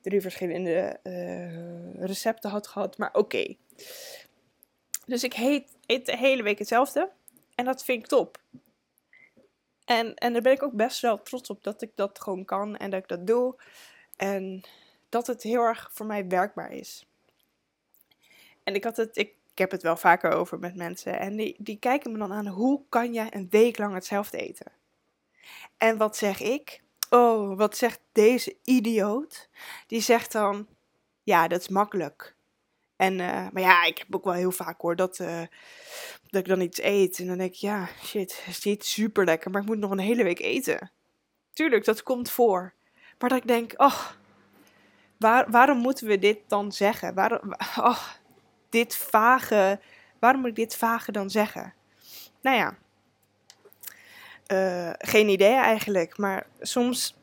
drie 0.00 0.20
verschillende 0.20 1.00
uh, 1.02 2.04
recepten 2.04 2.50
had 2.50 2.66
gehad. 2.66 2.98
Maar 2.98 3.14
oké. 3.14 3.54
Dus 5.06 5.24
ik 5.24 5.36
eet 5.86 6.06
de 6.06 6.16
hele 6.16 6.42
week 6.42 6.58
hetzelfde. 6.58 7.10
En 7.54 7.64
dat 7.64 7.84
vind 7.84 8.02
ik 8.02 8.08
top. 8.08 8.40
En, 9.84 10.14
en 10.14 10.32
daar 10.32 10.42
ben 10.42 10.52
ik 10.52 10.62
ook 10.62 10.72
best 10.72 11.00
wel 11.00 11.22
trots 11.22 11.50
op 11.50 11.62
dat 11.62 11.82
ik 11.82 11.90
dat 11.94 12.20
gewoon 12.20 12.44
kan 12.44 12.76
en 12.76 12.90
dat 12.90 13.02
ik 13.02 13.08
dat 13.08 13.26
doe. 13.26 13.54
En 14.22 14.62
dat 15.08 15.26
het 15.26 15.42
heel 15.42 15.62
erg 15.62 15.90
voor 15.92 16.06
mij 16.06 16.26
werkbaar 16.28 16.72
is. 16.72 17.06
En 18.64 18.74
ik, 18.74 18.84
had 18.84 18.96
het, 18.96 19.16
ik, 19.16 19.34
heb 19.54 19.70
het 19.70 19.82
wel 19.82 19.96
vaker 19.96 20.32
over 20.32 20.58
met 20.58 20.76
mensen. 20.76 21.18
En 21.18 21.36
die, 21.36 21.54
die 21.58 21.78
kijken 21.78 22.12
me 22.12 22.18
dan 22.18 22.32
aan, 22.32 22.46
hoe 22.46 22.82
kan 22.88 23.12
jij 23.12 23.28
een 23.30 23.46
week 23.50 23.78
lang 23.78 23.94
hetzelfde 23.94 24.38
eten? 24.38 24.72
En 25.78 25.96
wat 25.96 26.16
zeg 26.16 26.40
ik? 26.40 26.82
Oh, 27.10 27.56
wat 27.56 27.76
zegt 27.76 28.00
deze 28.12 28.56
idioot? 28.64 29.48
Die 29.86 30.00
zegt 30.00 30.32
dan, 30.32 30.66
ja, 31.22 31.48
dat 31.48 31.60
is 31.60 31.68
makkelijk. 31.68 32.34
En, 32.96 33.12
uh, 33.18 33.46
maar 33.52 33.62
ja, 33.62 33.84
ik 33.84 33.98
heb 33.98 34.14
ook 34.14 34.24
wel 34.24 34.32
heel 34.32 34.52
vaak 34.52 34.80
hoor 34.80 34.96
dat, 34.96 35.18
uh, 35.18 35.42
dat 36.30 36.40
ik 36.40 36.46
dan 36.48 36.60
iets 36.60 36.82
eet. 36.82 37.18
En 37.18 37.26
dan 37.26 37.38
denk 37.38 37.52
ik, 37.52 37.60
ja, 37.60 37.88
shit, 38.04 38.44
het 38.44 38.66
is 38.66 38.92
super 38.92 39.24
lekker, 39.24 39.50
maar 39.50 39.60
ik 39.60 39.68
moet 39.68 39.78
nog 39.78 39.90
een 39.90 39.98
hele 39.98 40.24
week 40.24 40.40
eten. 40.40 40.90
Tuurlijk, 41.52 41.84
dat 41.84 42.02
komt 42.02 42.30
voor. 42.30 42.74
Maar 43.22 43.30
dat 43.30 43.40
ik 43.40 43.46
denk, 43.46 43.72
oh, 43.76 44.06
waar, 45.16 45.50
waarom 45.50 45.78
moeten 45.78 46.06
we 46.06 46.18
dit 46.18 46.38
dan 46.46 46.72
zeggen? 46.72 47.14
Waarom, 47.14 47.54
oh, 47.76 48.08
dit 48.68 48.96
vage, 48.96 49.80
waarom 50.18 50.40
moet 50.40 50.50
ik 50.50 50.56
dit 50.56 50.76
vage 50.76 51.12
dan 51.12 51.30
zeggen? 51.30 51.74
Nou 52.40 52.56
ja, 52.56 52.76
uh, 54.52 54.94
geen 54.98 55.28
idee 55.28 55.54
eigenlijk. 55.54 56.18
Maar 56.18 56.46
soms 56.60 57.16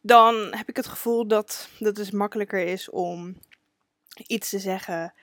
dan 0.00 0.34
heb 0.50 0.68
ik 0.68 0.76
het 0.76 0.86
gevoel 0.86 1.26
dat, 1.26 1.68
dat 1.78 1.96
het 1.96 2.12
makkelijker 2.12 2.66
is 2.66 2.90
om 2.90 3.38
iets 4.26 4.50
te 4.50 4.58
zeggen 4.58 5.14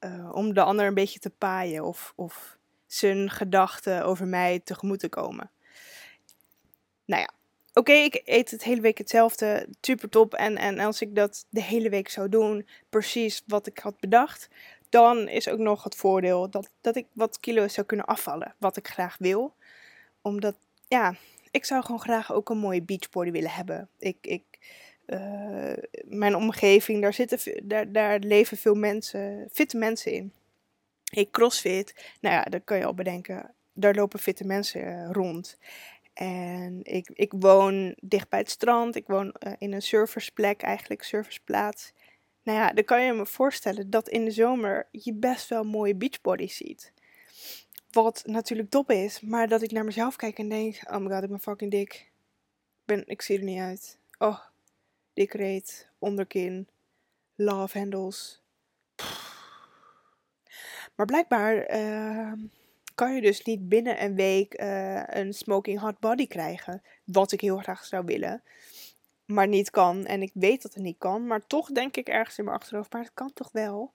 uh, 0.00 0.30
om 0.32 0.54
de 0.54 0.62
ander 0.62 0.86
een 0.86 0.94
beetje 0.94 1.18
te 1.18 1.30
paaien 1.30 1.84
of, 1.84 2.12
of 2.16 2.56
zijn 2.86 3.30
gedachten 3.30 4.04
over 4.04 4.26
mij 4.26 4.60
tegemoet 4.64 5.00
te 5.00 5.08
komen. 5.08 5.50
Nou 7.04 7.20
ja, 7.20 7.30
oké, 7.74 7.92
ik 7.92 8.22
eet 8.24 8.50
het 8.50 8.64
hele 8.64 8.80
week 8.80 8.98
hetzelfde, 8.98 9.68
super 9.80 10.08
top. 10.08 10.34
En, 10.34 10.56
en 10.56 10.78
als 10.78 11.00
ik 11.00 11.14
dat 11.14 11.46
de 11.48 11.62
hele 11.62 11.88
week 11.88 12.08
zou 12.08 12.28
doen, 12.28 12.68
precies 12.88 13.42
wat 13.46 13.66
ik 13.66 13.78
had 13.78 14.00
bedacht, 14.00 14.48
dan 14.88 15.28
is 15.28 15.48
ook 15.48 15.58
nog 15.58 15.84
het 15.84 15.96
voordeel 15.96 16.50
dat, 16.50 16.70
dat 16.80 16.96
ik 16.96 17.06
wat 17.12 17.40
kilo's 17.40 17.74
zou 17.74 17.86
kunnen 17.86 18.06
afvallen, 18.06 18.54
wat 18.58 18.76
ik 18.76 18.88
graag 18.88 19.16
wil. 19.18 19.54
Omdat, 20.22 20.56
ja, 20.88 21.14
ik 21.50 21.64
zou 21.64 21.84
gewoon 21.84 22.00
graag 22.00 22.32
ook 22.32 22.50
een 22.50 22.58
mooie 22.58 22.82
beachbody 22.82 23.30
willen 23.30 23.50
hebben. 23.50 23.88
Ik, 23.98 24.16
ik 24.20 24.42
eh, 25.06 25.72
mijn 26.04 26.36
omgeving, 26.36 27.02
daar, 27.02 27.12
zitten, 27.12 27.68
daar, 27.68 27.92
daar 27.92 28.18
leven 28.18 28.56
veel 28.56 28.74
mensen, 28.74 29.48
fitte 29.52 29.76
mensen 29.76 30.12
in. 30.12 30.32
Ik 31.10 31.30
crossfit, 31.30 32.14
nou 32.20 32.34
ja, 32.34 32.42
dat 32.42 32.60
kan 32.64 32.76
je 32.78 32.84
al 32.84 32.94
bedenken. 32.94 33.54
Daar 33.72 33.94
lopen 33.94 34.18
fitte 34.18 34.44
mensen 34.44 34.86
eh, 34.86 35.10
rond. 35.10 35.58
En 36.22 36.80
ik, 36.82 37.10
ik 37.12 37.32
woon 37.38 37.96
dicht 38.00 38.28
bij 38.28 38.38
het 38.38 38.50
strand. 38.50 38.96
Ik 38.96 39.06
woon 39.06 39.34
uh, 39.46 39.52
in 39.58 39.72
een 39.72 39.82
surfersplek, 39.82 40.62
eigenlijk 40.62 41.02
surfersplaats. 41.02 41.92
Nou 42.42 42.58
ja, 42.58 42.72
dan 42.72 42.84
kan 42.84 43.04
je 43.04 43.12
me 43.12 43.26
voorstellen 43.26 43.90
dat 43.90 44.08
in 44.08 44.24
de 44.24 44.30
zomer 44.30 44.88
je 44.90 45.14
best 45.14 45.48
wel 45.48 45.64
mooie 45.64 45.94
beachbodies 45.94 46.56
ziet. 46.56 46.92
Wat 47.90 48.22
natuurlijk 48.26 48.70
top 48.70 48.90
is, 48.90 49.20
maar 49.20 49.48
dat 49.48 49.62
ik 49.62 49.70
naar 49.70 49.84
mezelf 49.84 50.16
kijk 50.16 50.38
en 50.38 50.48
denk: 50.48 50.80
oh 50.90 50.96
my 50.96 51.14
god, 51.14 51.22
ik 51.22 51.28
ben 51.28 51.40
fucking 51.40 51.70
dik. 51.70 51.92
Ik, 51.92 52.10
ben, 52.84 53.06
ik 53.06 53.22
zie 53.22 53.38
er 53.38 53.44
niet 53.44 53.60
uit. 53.60 53.98
Oh, 54.18 54.40
dik 55.14 55.32
reet, 55.32 55.88
onderkin, 55.98 56.68
love 57.34 57.78
handles. 57.78 58.42
Maar 60.94 61.06
blijkbaar 61.06 61.76
uh, 61.76 62.32
kan 63.02 63.14
je 63.14 63.20
dus 63.20 63.42
niet 63.42 63.68
binnen 63.68 64.02
een 64.02 64.14
week 64.14 64.60
uh, 64.60 65.02
een 65.06 65.32
smoking 65.32 65.80
hot 65.80 65.98
body 65.98 66.26
krijgen. 66.26 66.82
Wat 67.04 67.32
ik 67.32 67.40
heel 67.40 67.56
graag 67.56 67.84
zou 67.84 68.04
willen. 68.04 68.42
Maar 69.24 69.48
niet 69.48 69.70
kan. 69.70 70.06
En 70.06 70.22
ik 70.22 70.30
weet 70.34 70.62
dat 70.62 70.74
het 70.74 70.82
niet 70.82 70.98
kan. 70.98 71.26
Maar 71.26 71.46
toch 71.46 71.70
denk 71.70 71.96
ik 71.96 72.08
ergens 72.08 72.38
in 72.38 72.44
mijn 72.44 72.56
achterhoofd. 72.56 72.92
Maar 72.92 73.02
het 73.02 73.14
kan 73.14 73.32
toch 73.32 73.52
wel. 73.52 73.92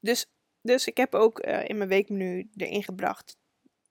Dus, 0.00 0.26
dus 0.60 0.86
ik 0.86 0.96
heb 0.96 1.14
ook 1.14 1.46
uh, 1.46 1.68
in 1.68 1.76
mijn 1.76 1.88
weekmenu 1.88 2.50
erin 2.56 2.82
gebracht. 2.82 3.36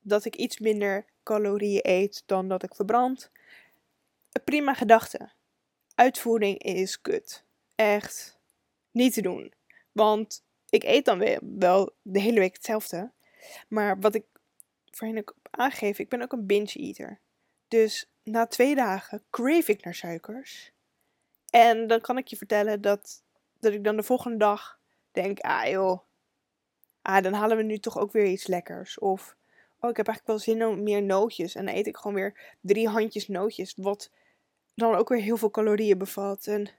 Dat 0.01 0.25
ik 0.25 0.35
iets 0.35 0.59
minder 0.59 1.05
calorieën 1.23 1.81
eet 1.83 2.23
dan 2.25 2.47
dat 2.47 2.63
ik 2.63 2.75
verbrand. 2.75 3.31
Een 4.31 4.43
prima 4.43 4.73
gedachte. 4.73 5.31
Uitvoering 5.95 6.63
is 6.63 7.01
kut. 7.01 7.43
Echt 7.75 8.39
niet 8.91 9.13
te 9.13 9.21
doen. 9.21 9.53
Want 9.91 10.43
ik 10.69 10.83
eet 10.83 11.05
dan 11.05 11.19
weer 11.19 11.39
wel 11.41 11.93
de 12.01 12.19
hele 12.19 12.39
week 12.39 12.53
hetzelfde. 12.53 13.11
Maar 13.67 13.99
wat 13.99 14.15
ik 14.15 14.25
voorheen 14.91 15.17
ook 15.17 15.35
aangeef, 15.49 15.99
ik 15.99 16.09
ben 16.09 16.21
ook 16.21 16.31
een 16.31 16.45
binge 16.45 16.73
eater. 16.73 17.19
Dus 17.67 18.09
na 18.23 18.47
twee 18.47 18.75
dagen 18.75 19.23
crave 19.29 19.71
ik 19.71 19.83
naar 19.83 19.95
suikers. 19.95 20.71
En 21.49 21.87
dan 21.87 22.01
kan 22.01 22.17
ik 22.17 22.27
je 22.27 22.37
vertellen 22.37 22.81
dat, 22.81 23.23
dat 23.59 23.73
ik 23.73 23.83
dan 23.83 23.95
de 23.95 24.03
volgende 24.03 24.37
dag 24.37 24.79
denk, 25.11 25.39
ah 25.39 25.69
joh, 25.69 25.99
ah, 27.01 27.23
dan 27.23 27.33
halen 27.33 27.57
we 27.57 27.63
nu 27.63 27.77
toch 27.77 27.97
ook 27.97 28.11
weer 28.11 28.25
iets 28.25 28.47
lekkers. 28.47 28.99
Of, 28.99 29.35
oh 29.79 29.89
ik 29.89 29.97
heb 29.97 30.07
eigenlijk 30.07 30.27
wel 30.27 30.55
zin 30.55 30.65
om 30.65 30.83
meer 30.83 31.03
nootjes. 31.03 31.55
En 31.55 31.65
dan 31.65 31.75
eet 31.75 31.87
ik 31.87 31.97
gewoon 31.97 32.15
weer 32.15 32.55
drie 32.61 32.87
handjes 32.87 33.27
nootjes. 33.27 33.73
Wat 33.75 34.11
dan 34.75 34.95
ook 34.95 35.09
weer 35.09 35.21
heel 35.21 35.37
veel 35.37 35.51
calorieën 35.51 35.97
bevat. 35.97 36.47
En 36.47 36.69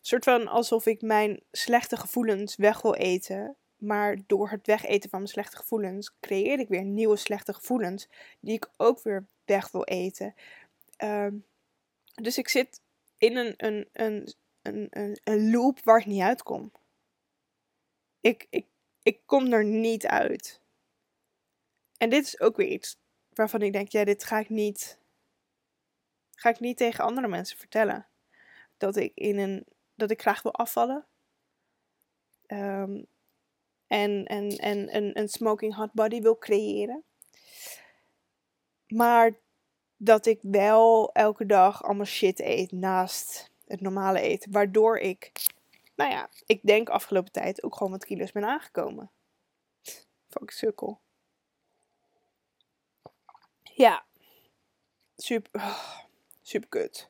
soort 0.00 0.24
van 0.24 0.48
alsof 0.48 0.86
ik 0.86 1.02
mijn 1.02 1.40
slechte 1.52 1.96
gevoelens 1.96 2.56
weg 2.56 2.82
wil 2.82 2.94
eten. 2.94 3.56
Maar 3.78 4.18
door 4.26 4.50
het 4.50 4.66
wegeten 4.66 5.10
van 5.10 5.18
mijn 5.18 5.32
slechte 5.32 5.56
gevoelens 5.56 6.14
creëer 6.20 6.58
ik 6.58 6.68
weer 6.68 6.84
nieuwe 6.84 7.16
slechte 7.16 7.54
gevoelens. 7.54 8.08
Die 8.40 8.54
ik 8.54 8.70
ook 8.76 9.02
weer 9.02 9.26
weg 9.44 9.70
wil 9.70 9.84
eten. 9.84 10.34
Uh, 11.02 11.26
dus 12.14 12.38
ik 12.38 12.48
zit 12.48 12.80
in 13.18 13.36
een, 13.36 13.54
een, 13.56 13.88
een, 13.92 14.34
een, 14.62 14.86
een, 14.90 15.20
een 15.24 15.50
loop 15.50 15.84
waar 15.84 15.98
ik 15.98 16.06
niet 16.06 16.22
uitkom. 16.22 16.72
Ik, 18.20 18.46
ik, 18.50 18.66
ik 19.02 19.20
kom 19.26 19.52
er 19.52 19.64
niet 19.64 20.06
uit. 20.06 20.60
En 21.96 22.10
dit 22.10 22.24
is 22.24 22.40
ook 22.40 22.56
weer 22.56 22.68
iets 22.68 22.98
waarvan 23.34 23.62
ik 23.62 23.72
denk, 23.72 23.88
ja, 23.88 24.04
dit 24.04 24.24
ga 24.24 24.38
ik 24.38 24.48
niet, 24.48 24.98
ga 26.34 26.48
ik 26.48 26.60
niet 26.60 26.76
tegen 26.76 27.04
andere 27.04 27.28
mensen 27.28 27.58
vertellen. 27.58 28.06
Dat 28.76 28.96
ik 28.96 29.12
in 29.14 29.38
een 29.38 29.66
dat 29.94 30.10
ik 30.10 30.20
graag 30.20 30.42
wil 30.42 30.54
afvallen. 30.54 31.06
Um, 32.46 33.06
en 33.88 34.24
en, 34.24 34.48
en 34.48 34.96
een, 34.96 35.18
een 35.18 35.28
smoking 35.28 35.74
hot 35.74 35.92
body 35.92 36.20
wil 36.20 36.38
creëren. 36.38 37.04
Maar 38.88 39.38
dat 39.96 40.26
ik 40.26 40.38
wel 40.42 41.12
elke 41.12 41.46
dag 41.46 41.82
allemaal 41.82 42.06
shit 42.06 42.40
eet 42.40 42.72
naast 42.72 43.50
het 43.66 43.80
normale 43.80 44.20
eten. 44.20 44.52
Waardoor 44.52 44.98
ik, 44.98 45.32
nou 45.94 46.10
ja, 46.10 46.28
ik 46.46 46.60
denk 46.62 46.88
afgelopen 46.88 47.32
tijd 47.32 47.62
ook 47.62 47.76
gewoon 47.76 47.92
wat 47.92 48.04
kilo's 48.04 48.32
ben 48.32 48.44
aangekomen. 48.44 49.10
Fuck 50.28 50.50
sukkel. 50.50 51.00
Ja. 53.62 54.06
Super, 55.16 55.76
super 56.42 56.68
kut. 56.68 57.08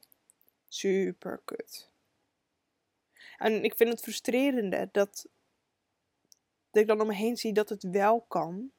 Super 0.69 1.41
kut. 1.45 1.91
En 3.37 3.65
ik 3.65 3.75
vind 3.77 3.91
het 3.91 4.01
frustrerende 4.01 4.89
dat, 4.93 5.27
dat 6.71 6.83
ik 6.83 6.89
dan 6.89 7.01
om 7.01 7.07
me 7.07 7.15
heen 7.15 7.37
zie 7.37 7.53
dat 7.53 7.69
het 7.69 7.83
wel 7.83 8.25
kan. 8.29 8.71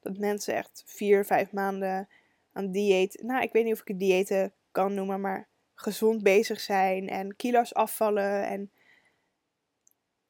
Dat 0.00 0.18
mensen 0.18 0.54
echt 0.54 0.82
vier, 0.86 1.24
vijf 1.24 1.52
maanden 1.52 2.08
aan 2.52 2.70
dieet. 2.70 3.22
Nou, 3.22 3.42
ik 3.42 3.52
weet 3.52 3.64
niet 3.64 3.72
of 3.72 3.80
ik 3.80 3.88
het 3.88 3.98
diëten 3.98 4.52
kan 4.70 4.94
noemen, 4.94 5.20
maar 5.20 5.48
gezond 5.74 6.22
bezig 6.22 6.60
zijn 6.60 7.08
en 7.08 7.36
kilo's 7.36 7.74
afvallen. 7.74 8.46
En, 8.46 8.70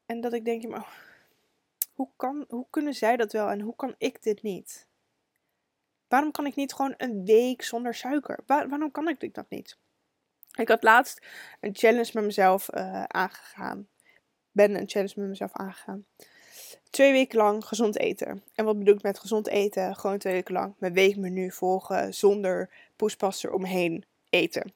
en 0.07 0.21
dat 0.21 0.33
ik 0.33 0.45
denk, 0.45 0.69
maar 0.69 0.87
hoe, 1.95 2.09
kan, 2.17 2.45
hoe 2.49 2.67
kunnen 2.71 2.95
zij 2.95 3.17
dat 3.17 3.33
wel 3.33 3.49
en 3.49 3.61
hoe 3.61 3.77
kan 3.77 3.95
ik 3.99 4.23
dit 4.23 4.43
niet? 4.43 4.87
Waarom 6.09 6.31
kan 6.31 6.47
ik 6.47 6.55
niet 6.55 6.73
gewoon 6.73 6.95
een 6.97 7.25
week 7.25 7.63
zonder 7.63 7.95
suiker? 7.95 8.39
waarom 8.47 8.91
kan 8.91 9.09
ik 9.09 9.35
dat 9.35 9.51
niet? 9.51 9.79
Ik 10.55 10.69
had 10.69 10.83
laatst 10.83 11.27
een 11.61 11.75
challenge 11.75 12.11
met 12.13 12.25
mezelf 12.25 12.75
uh, 12.75 13.03
aangegaan. 13.03 13.89
Ben 14.51 14.75
een 14.75 14.89
challenge 14.89 15.15
met 15.17 15.29
mezelf 15.29 15.53
aangegaan. 15.53 16.07
Twee 16.91 17.13
weken 17.13 17.39
lang 17.39 17.65
gezond 17.65 17.99
eten. 17.99 18.43
En 18.55 18.65
wat 18.65 18.79
bedoel 18.79 18.95
ik 18.95 19.03
met 19.03 19.19
gezond 19.19 19.49
eten? 19.49 19.97
Gewoon 19.97 20.19
twee 20.19 20.33
weken 20.33 20.55
lang 20.55 20.75
mijn 20.79 20.93
weekmenu 20.93 21.51
volgen 21.51 22.15
zonder 22.15 22.71
poespas 22.97 23.47
omheen 23.47 24.05
eten. 24.31 24.73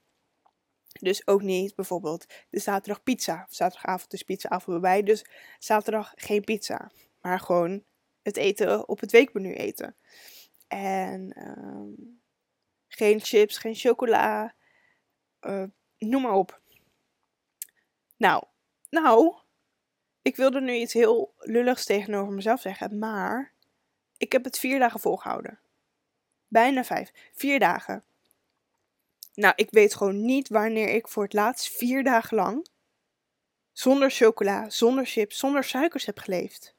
Dus 1.00 1.26
ook 1.26 1.42
niet 1.42 1.74
bijvoorbeeld 1.74 2.26
de 2.50 2.58
zaterdag 2.58 3.02
pizza. 3.02 3.46
Zaterdagavond 3.50 4.12
is 4.12 4.22
pizzaavond 4.22 4.80
bij 4.80 4.90
mij. 4.90 5.02
Dus 5.02 5.24
zaterdag 5.58 6.12
geen 6.16 6.44
pizza. 6.44 6.90
Maar 7.20 7.40
gewoon 7.40 7.82
het 8.22 8.36
eten 8.36 8.88
op 8.88 9.00
het 9.00 9.10
weekmenu 9.10 9.54
eten. 9.54 9.96
En 10.68 11.48
um, 11.48 12.20
geen 12.88 13.20
chips, 13.20 13.58
geen 13.58 13.74
chocola. 13.74 14.54
Uh, 15.40 15.64
noem 15.98 16.22
maar 16.22 16.32
op. 16.32 16.60
Nou, 18.16 18.44
nou, 18.90 19.36
ik 20.28 20.36
wilde 20.36 20.60
nu 20.60 20.74
iets 20.74 20.92
heel 20.92 21.34
lulligs 21.38 21.84
tegenover 21.84 22.32
mezelf 22.32 22.60
zeggen, 22.60 22.98
maar 22.98 23.52
ik 24.16 24.32
heb 24.32 24.44
het 24.44 24.58
vier 24.58 24.78
dagen 24.78 25.00
volgehouden. 25.00 25.58
Bijna 26.48 26.84
vijf. 26.84 27.12
Vier 27.32 27.58
dagen. 27.58 28.04
Nou, 29.34 29.52
ik 29.56 29.70
weet 29.70 29.94
gewoon 29.94 30.24
niet 30.24 30.48
wanneer 30.48 30.88
ik 30.88 31.08
voor 31.08 31.22
het 31.22 31.32
laatst 31.32 31.76
vier 31.76 32.04
dagen 32.04 32.36
lang 32.36 32.68
zonder 33.72 34.10
chocola, 34.10 34.70
zonder 34.70 35.06
chips, 35.06 35.38
zonder 35.38 35.64
suikers 35.64 36.06
heb 36.06 36.18
geleefd. 36.18 36.74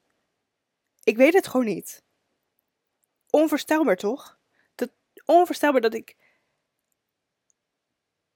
Ik 1.02 1.16
weet 1.16 1.34
het 1.34 1.46
gewoon 1.46 1.66
niet. 1.66 2.02
Onvoorstelbaar 3.30 3.96
toch? 3.96 4.38
Dat, 4.74 4.90
onvoorstelbaar 5.24 5.80
dat 5.80 5.94
ik 5.94 6.16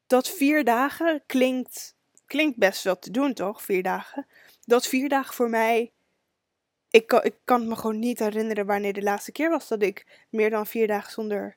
dat 0.06 0.28
vier 0.28 0.64
dagen 0.64 1.22
klinkt, 1.26 1.96
klinkt 2.26 2.58
best 2.58 2.82
wel 2.82 2.98
te 2.98 3.10
doen, 3.10 3.34
toch? 3.34 3.62
Vier 3.62 3.82
dagen. 3.82 4.26
Dat 4.64 4.86
vier 4.86 5.08
dagen 5.08 5.34
voor 5.34 5.50
mij. 5.50 5.92
Ik 6.90 7.06
kan, 7.06 7.24
ik 7.24 7.34
kan 7.44 7.68
me 7.68 7.76
gewoon 7.76 7.98
niet 7.98 8.18
herinneren 8.18 8.66
wanneer 8.66 8.92
de 8.92 9.02
laatste 9.02 9.32
keer 9.32 9.50
was 9.50 9.68
dat 9.68 9.82
ik 9.82 10.26
meer 10.30 10.50
dan 10.50 10.66
vier 10.66 10.86
dagen 10.86 11.12
zonder, 11.12 11.56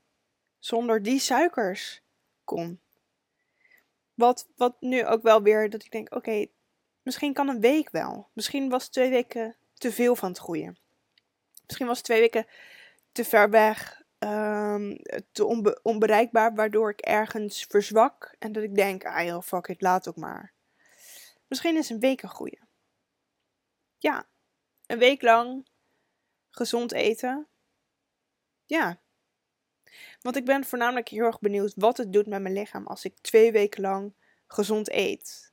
zonder 0.60 1.04
die 1.04 1.20
suikers 1.20 2.02
kon. 2.44 2.80
Wat, 4.14 4.48
wat 4.56 4.76
nu 4.80 5.06
ook 5.06 5.22
wel 5.22 5.42
weer 5.42 5.70
dat 5.70 5.84
ik 5.84 5.92
denk: 5.92 6.16
oké, 6.16 6.48
misschien 7.02 7.34
kan 7.34 7.48
een 7.48 7.60
week 7.60 7.90
wel. 7.92 8.30
Misschien 8.34 8.70
was 8.70 8.88
twee 8.88 9.10
weken 9.10 9.56
te 9.74 9.92
veel 9.92 10.16
van 10.16 10.30
het 10.30 10.40
groeien. 10.40 10.78
Misschien 11.66 11.88
was 11.88 12.02
twee 12.02 12.20
weken 12.20 12.48
te 13.12 13.26
ver 13.26 13.50
weg 13.50 14.02
um, 14.20 14.98
te 15.32 15.46
onbe 15.46 15.80
onbereikbaar, 15.84 16.56
waardoor 16.56 16.90
ik 16.90 17.02
ergens 17.02 17.66
verzwak 17.70 18.36
en 18.40 18.52
dat 18.52 18.64
ik 18.64 18.76
denk, 18.76 19.06
ah 19.06 19.42
fuck 19.42 19.68
it, 19.68 19.82
laat 19.82 20.08
ook 20.08 20.16
maar. 20.16 20.54
Misschien 21.48 21.78
is 21.78 21.90
een 21.90 22.00
week 22.00 22.22
een 22.22 22.30
goeie. 22.30 22.67
Ja, 23.98 24.28
een 24.86 24.98
week 24.98 25.22
lang 25.22 25.68
gezond 26.50 26.92
eten. 26.92 27.48
Ja. 28.66 29.00
Want 30.22 30.36
ik 30.36 30.46
ben 30.46 30.66
voornamelijk 30.66 31.10
heel 31.10 31.26
erg 31.26 31.40
benieuwd 31.40 31.74
wat 31.76 31.98
het 31.98 32.14
doet 32.14 32.28
met 32.28 32.42
mijn 32.42 32.54
lichaam 32.54 32.88
als 32.88 33.06
ik 33.06 33.18
twee 33.22 33.52
weken 33.52 33.82
lang 33.82 34.14
gezond 34.48 34.92
eet. 34.92 35.52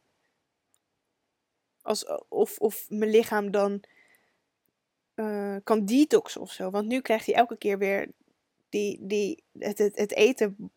Als, 1.82 2.06
of, 2.28 2.58
of 2.58 2.90
mijn 2.90 3.10
lichaam 3.10 3.50
dan 3.50 3.84
uh, 5.14 5.56
kan 5.64 5.84
detoxen 5.84 6.40
of 6.40 6.52
zo. 6.52 6.70
Want 6.70 6.86
nu 6.86 7.00
krijgt 7.00 7.26
hij 7.26 7.34
elke 7.34 7.56
keer 7.56 7.78
weer 7.78 8.10
die, 8.68 9.06
die, 9.06 9.44
het, 9.58 9.78
het, 9.78 9.96
het 9.96 10.12
eten 10.12 10.72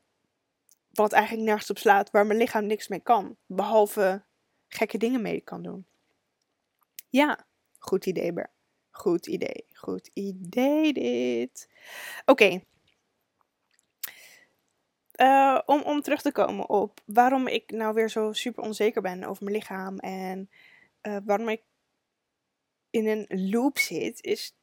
wat 0.92 1.12
eigenlijk 1.12 1.46
nergens 1.48 1.70
op 1.70 1.78
slaat, 1.78 2.12
waar 2.12 2.26
mijn 2.26 2.40
lichaam 2.40 2.66
niks 2.66 2.88
mee 2.88 3.00
kan. 3.00 3.38
Behalve 3.46 4.24
gekke 4.68 4.98
dingen 4.98 5.22
mee 5.22 5.42
kan 5.42 5.64
doen. 5.64 5.86
Ja, 7.10 7.48
goed 7.88 8.06
idee, 8.06 8.34
Ber. 8.34 8.50
Goed 8.90 9.28
idee, 9.28 9.66
goed 9.74 10.10
idee 10.14 10.94
dit. 10.94 11.70
Oké. 12.26 12.62
Eh, 15.12 15.60
om, 15.66 15.82
om 15.82 16.02
terug 16.02 16.22
te 16.22 16.32
komen 16.32 16.70
op 16.70 17.02
waarom 17.06 17.48
ik 17.48 17.72
nou 17.72 17.94
weer 17.94 18.10
zo 18.10 18.34
super 18.34 18.64
onzeker 18.64 19.02
ben 19.02 19.24
over 19.24 19.44
mijn 19.44 19.56
lichaam 19.56 19.98
en 19.98 20.50
uh, 21.02 21.18
waarom 21.26 21.50
ik 21.50 21.62
in 22.90 23.08
een 23.08 23.50
loop 23.50 23.78
zit, 23.78 24.24
is 24.24 24.56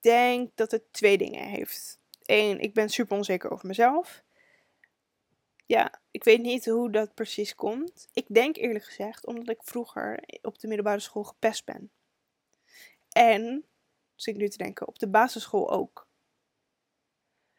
denk 0.00 0.50
dat 0.54 0.70
het 0.70 0.92
twee 0.92 1.18
dingen 1.18 1.48
heeft. 1.48 2.00
Eén, 2.22 2.58
ik 2.58 2.74
ben 2.74 2.88
super 2.88 3.16
onzeker 3.16 3.50
over 3.50 3.66
mezelf. 3.66 4.22
Ja, 5.66 6.00
ik 6.10 6.24
weet 6.24 6.42
niet 6.42 6.66
hoe 6.66 6.90
dat 6.90 7.14
precies 7.14 7.54
komt. 7.54 8.08
Ik 8.12 8.24
denk 8.28 8.56
eerlijk 8.56 8.84
gezegd 8.84 9.26
omdat 9.26 9.48
ik 9.48 9.62
vroeger 9.62 10.24
op 10.42 10.58
de 10.58 10.66
middelbare 10.66 11.00
school 11.00 11.24
gepest 11.24 11.64
ben. 11.64 11.90
En, 13.12 13.64
zit 14.14 14.34
ik 14.34 14.40
nu 14.40 14.48
te 14.48 14.56
denken, 14.56 14.88
op 14.88 14.98
de 14.98 15.08
basisschool 15.08 15.70
ook. 15.70 16.06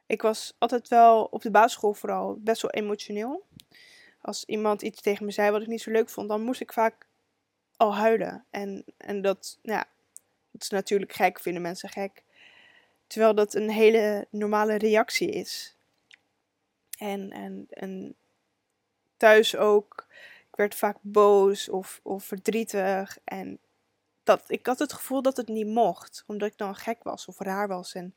Ik 0.06 0.22
was 0.22 0.56
altijd 0.58 0.88
wel 0.88 1.24
op 1.24 1.42
de 1.42 1.52
basisschool 1.52 1.94
vooral 1.94 2.38
best 2.40 2.62
wel 2.62 2.72
emotioneel. 2.72 3.46
Als 4.22 4.46
iemand 4.46 4.82
iets 4.82 5.02
tegen 5.02 5.26
me 5.26 5.32
zei 5.32 5.52
wat 5.52 5.62
ik 5.62 5.68
niet 5.68 5.82
zo 5.82 5.92
leuk 5.92 6.10
vond, 6.10 6.30
dan 6.30 6.42
moest 6.42 6.62
ik 6.62 6.74
vaak 6.74 7.08
al 7.78 7.96
huilen. 7.96 8.46
En, 8.50 8.86
en 8.98 9.22
dat, 9.22 9.60
ja, 9.62 9.88
dat 10.52 10.62
is 10.62 10.70
natuurlijk 10.70 11.14
gek, 11.14 11.40
vinden 11.40 11.62
mensen 11.62 11.90
gek. 11.90 12.24
Terwijl 13.08 13.36
dat 13.36 13.54
een 13.54 13.70
hele 13.70 14.28
normale 14.30 14.76
reactie 14.78 15.30
is. 15.30 15.76
En, 16.98 17.32
en, 17.32 17.68
en 17.70 18.16
thuis 19.18 19.56
ook. 19.56 20.06
Ik 20.50 20.56
werd 20.56 20.76
vaak 20.76 20.98
boos 21.02 21.70
of, 21.70 22.00
of 22.04 22.24
verdrietig. 22.24 23.18
En 23.24 23.60
dat, 24.24 24.44
ik 24.48 24.66
had 24.66 24.80
het 24.80 24.94
gevoel 24.94 25.22
dat 25.22 25.38
het 25.38 25.48
niet 25.48 25.68
mocht. 25.68 26.24
Omdat 26.28 26.48
ik 26.48 26.58
dan 26.58 26.76
gek 26.76 27.04
was 27.04 27.26
of 27.26 27.40
raar 27.40 27.68
was. 27.68 27.94
En 27.94 28.16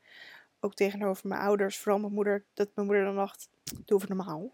ook 0.59 0.73
tegenover 0.73 1.27
mijn 1.27 1.41
ouders, 1.41 1.77
vooral 1.77 1.99
mijn 1.99 2.13
moeder, 2.13 2.43
dat 2.53 2.69
mijn 2.75 2.87
moeder 2.87 3.05
dan 3.05 3.15
dacht: 3.15 3.49
Doe 3.85 3.97
even 4.01 4.17
normaal. 4.17 4.51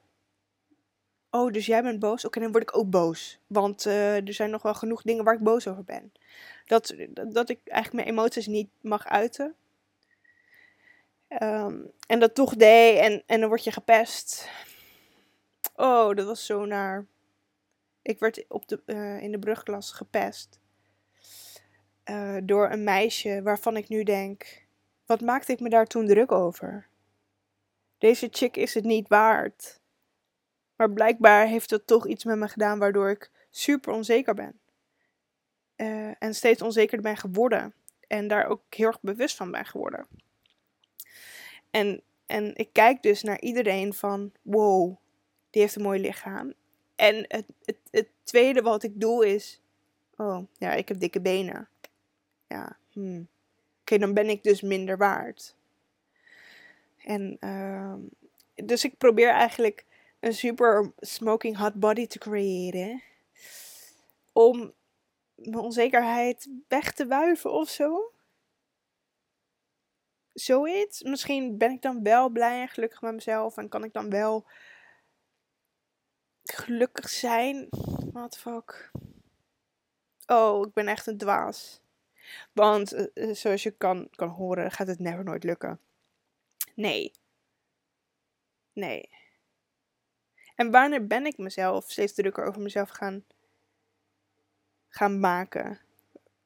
Oh, 1.29 1.51
dus 1.51 1.65
jij 1.65 1.83
bent 1.83 1.99
boos? 1.99 2.25
Oké, 2.25 2.39
dan 2.39 2.51
word 2.51 2.63
ik 2.63 2.77
ook 2.77 2.89
boos. 2.89 3.39
Want 3.47 3.85
uh, 3.85 4.27
er 4.27 4.33
zijn 4.33 4.49
nog 4.49 4.61
wel 4.61 4.73
genoeg 4.73 5.01
dingen 5.01 5.23
waar 5.23 5.33
ik 5.33 5.43
boos 5.43 5.67
over 5.67 5.83
ben. 5.83 6.11
Dat, 6.65 6.95
dat 7.27 7.49
ik 7.49 7.59
eigenlijk 7.63 8.05
mijn 8.05 8.17
emoties 8.17 8.47
niet 8.47 8.69
mag 8.81 9.07
uiten. 9.07 9.55
Um, 11.41 11.91
en 12.07 12.19
dat 12.19 12.35
toch 12.35 12.55
deed 12.55 12.99
en, 12.99 13.23
en 13.25 13.39
dan 13.39 13.49
word 13.49 13.63
je 13.63 13.71
gepest. 13.71 14.49
Oh, 15.75 16.15
dat 16.15 16.25
was 16.25 16.45
zo 16.45 16.65
naar. 16.65 17.05
Ik 18.01 18.19
werd 18.19 18.45
op 18.47 18.67
de, 18.67 18.81
uh, 18.85 19.21
in 19.21 19.31
de 19.31 19.39
brugklas 19.39 19.91
gepest. 19.91 20.59
Uh, 22.09 22.37
door 22.43 22.71
een 22.71 22.83
meisje 22.83 23.41
waarvan 23.43 23.77
ik 23.77 23.89
nu 23.89 24.03
denk: 24.03 24.65
wat 25.05 25.21
maakte 25.21 25.51
ik 25.51 25.59
me 25.59 25.69
daar 25.69 25.87
toen 25.87 26.07
druk 26.07 26.31
over? 26.31 26.87
Deze 27.97 28.27
chick 28.31 28.57
is 28.57 28.73
het 28.73 28.83
niet 28.83 29.07
waard. 29.07 29.79
Maar 30.75 30.91
blijkbaar 30.91 31.47
heeft 31.47 31.69
dat 31.69 31.87
toch 31.87 32.07
iets 32.07 32.23
met 32.23 32.37
me 32.37 32.47
gedaan 32.47 32.79
waardoor 32.79 33.09
ik 33.09 33.31
super 33.49 33.93
onzeker 33.93 34.33
ben. 34.33 34.59
Uh, 35.75 36.11
en 36.19 36.35
steeds 36.35 36.61
onzekerder 36.61 37.01
ben 37.01 37.17
geworden. 37.17 37.73
En 38.07 38.27
daar 38.27 38.45
ook 38.45 38.61
heel 38.69 38.87
erg 38.87 39.01
bewust 39.01 39.35
van 39.35 39.51
ben 39.51 39.65
geworden. 39.65 40.07
En, 41.71 42.01
en 42.25 42.55
ik 42.55 42.69
kijk 42.71 43.01
dus 43.01 43.23
naar 43.23 43.39
iedereen 43.39 43.93
van, 43.93 44.31
wow, 44.41 44.95
die 45.49 45.61
heeft 45.61 45.75
een 45.75 45.81
mooi 45.81 46.01
lichaam. 46.01 46.53
En 46.95 47.25
het, 47.27 47.45
het, 47.65 47.77
het 47.91 48.07
tweede 48.23 48.61
wat 48.61 48.83
ik 48.83 49.01
doe 49.01 49.27
is, 49.27 49.61
oh, 50.17 50.39
ja, 50.57 50.73
ik 50.73 50.87
heb 50.87 50.99
dikke 50.99 51.21
benen. 51.21 51.67
Ja, 52.53 52.77
hmm. 52.91 53.27
oké, 53.81 53.97
dan 53.97 54.13
ben 54.13 54.29
ik 54.29 54.43
dus 54.43 54.61
minder 54.61 54.97
waard. 54.97 55.55
En 56.97 57.37
uh, 57.39 57.93
dus 58.65 58.83
ik 58.83 58.97
probeer 58.97 59.29
eigenlijk 59.29 59.85
een 60.19 60.33
super 60.33 60.91
smoking 60.99 61.57
hot 61.57 61.73
body 61.73 62.07
te 62.07 62.19
creëren. 62.19 63.01
Om 64.31 64.73
mijn 65.35 65.57
onzekerheid 65.57 66.49
weg 66.67 66.91
te 66.93 67.07
wuiven 67.07 67.51
of 67.51 67.69
zo 67.69 68.11
zoiets. 70.33 71.03
Misschien 71.03 71.57
ben 71.57 71.71
ik 71.71 71.81
dan 71.81 72.03
wel 72.03 72.29
blij 72.29 72.61
en 72.61 72.67
gelukkig 72.67 73.01
met 73.01 73.13
mezelf. 73.13 73.57
En 73.57 73.69
kan 73.69 73.83
ik 73.83 73.93
dan 73.93 74.09
wel 74.09 74.45
gelukkig 76.43 77.09
zijn. 77.09 77.67
What 78.11 78.37
fuck. 78.37 78.91
Oh, 80.25 80.67
ik 80.67 80.73
ben 80.73 80.87
echt 80.87 81.07
een 81.07 81.17
dwaas. 81.17 81.82
Want 82.51 82.93
uh, 82.93 83.33
zoals 83.33 83.63
je 83.63 83.71
kan, 83.71 84.07
kan 84.15 84.29
horen, 84.29 84.71
gaat 84.71 84.87
het 84.87 84.99
never 84.99 85.23
nooit 85.23 85.43
lukken. 85.43 85.79
Nee. 86.75 87.11
Nee. 88.73 89.09
En 90.55 90.71
wanneer 90.71 91.07
ben 91.07 91.25
ik 91.25 91.37
mezelf 91.37 91.91
steeds 91.91 92.13
drukker 92.13 92.45
over 92.45 92.61
mezelf 92.61 92.89
gaan, 92.89 93.25
gaan 94.89 95.19
maken? 95.19 95.79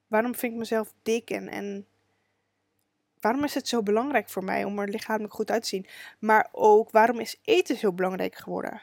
Waarom 0.07 0.35
vind 0.35 0.51
ik 0.53 0.59
mezelf 0.59 0.93
dik 1.01 1.29
en, 1.29 1.47
en 1.47 1.87
waarom 3.19 3.43
is 3.43 3.53
het 3.53 3.67
zo 3.67 3.83
belangrijk 3.83 4.29
voor 4.29 4.43
mij 4.43 4.63
om 4.63 4.79
er 4.79 4.89
lichamelijk 4.89 5.33
goed 5.33 5.51
uit 5.51 5.61
te 5.61 5.67
zien? 5.67 5.87
Maar 6.19 6.49
ook, 6.51 6.91
waarom 6.91 7.19
is 7.19 7.39
eten 7.43 7.77
zo 7.77 7.93
belangrijk 7.93 8.35
geworden? 8.35 8.81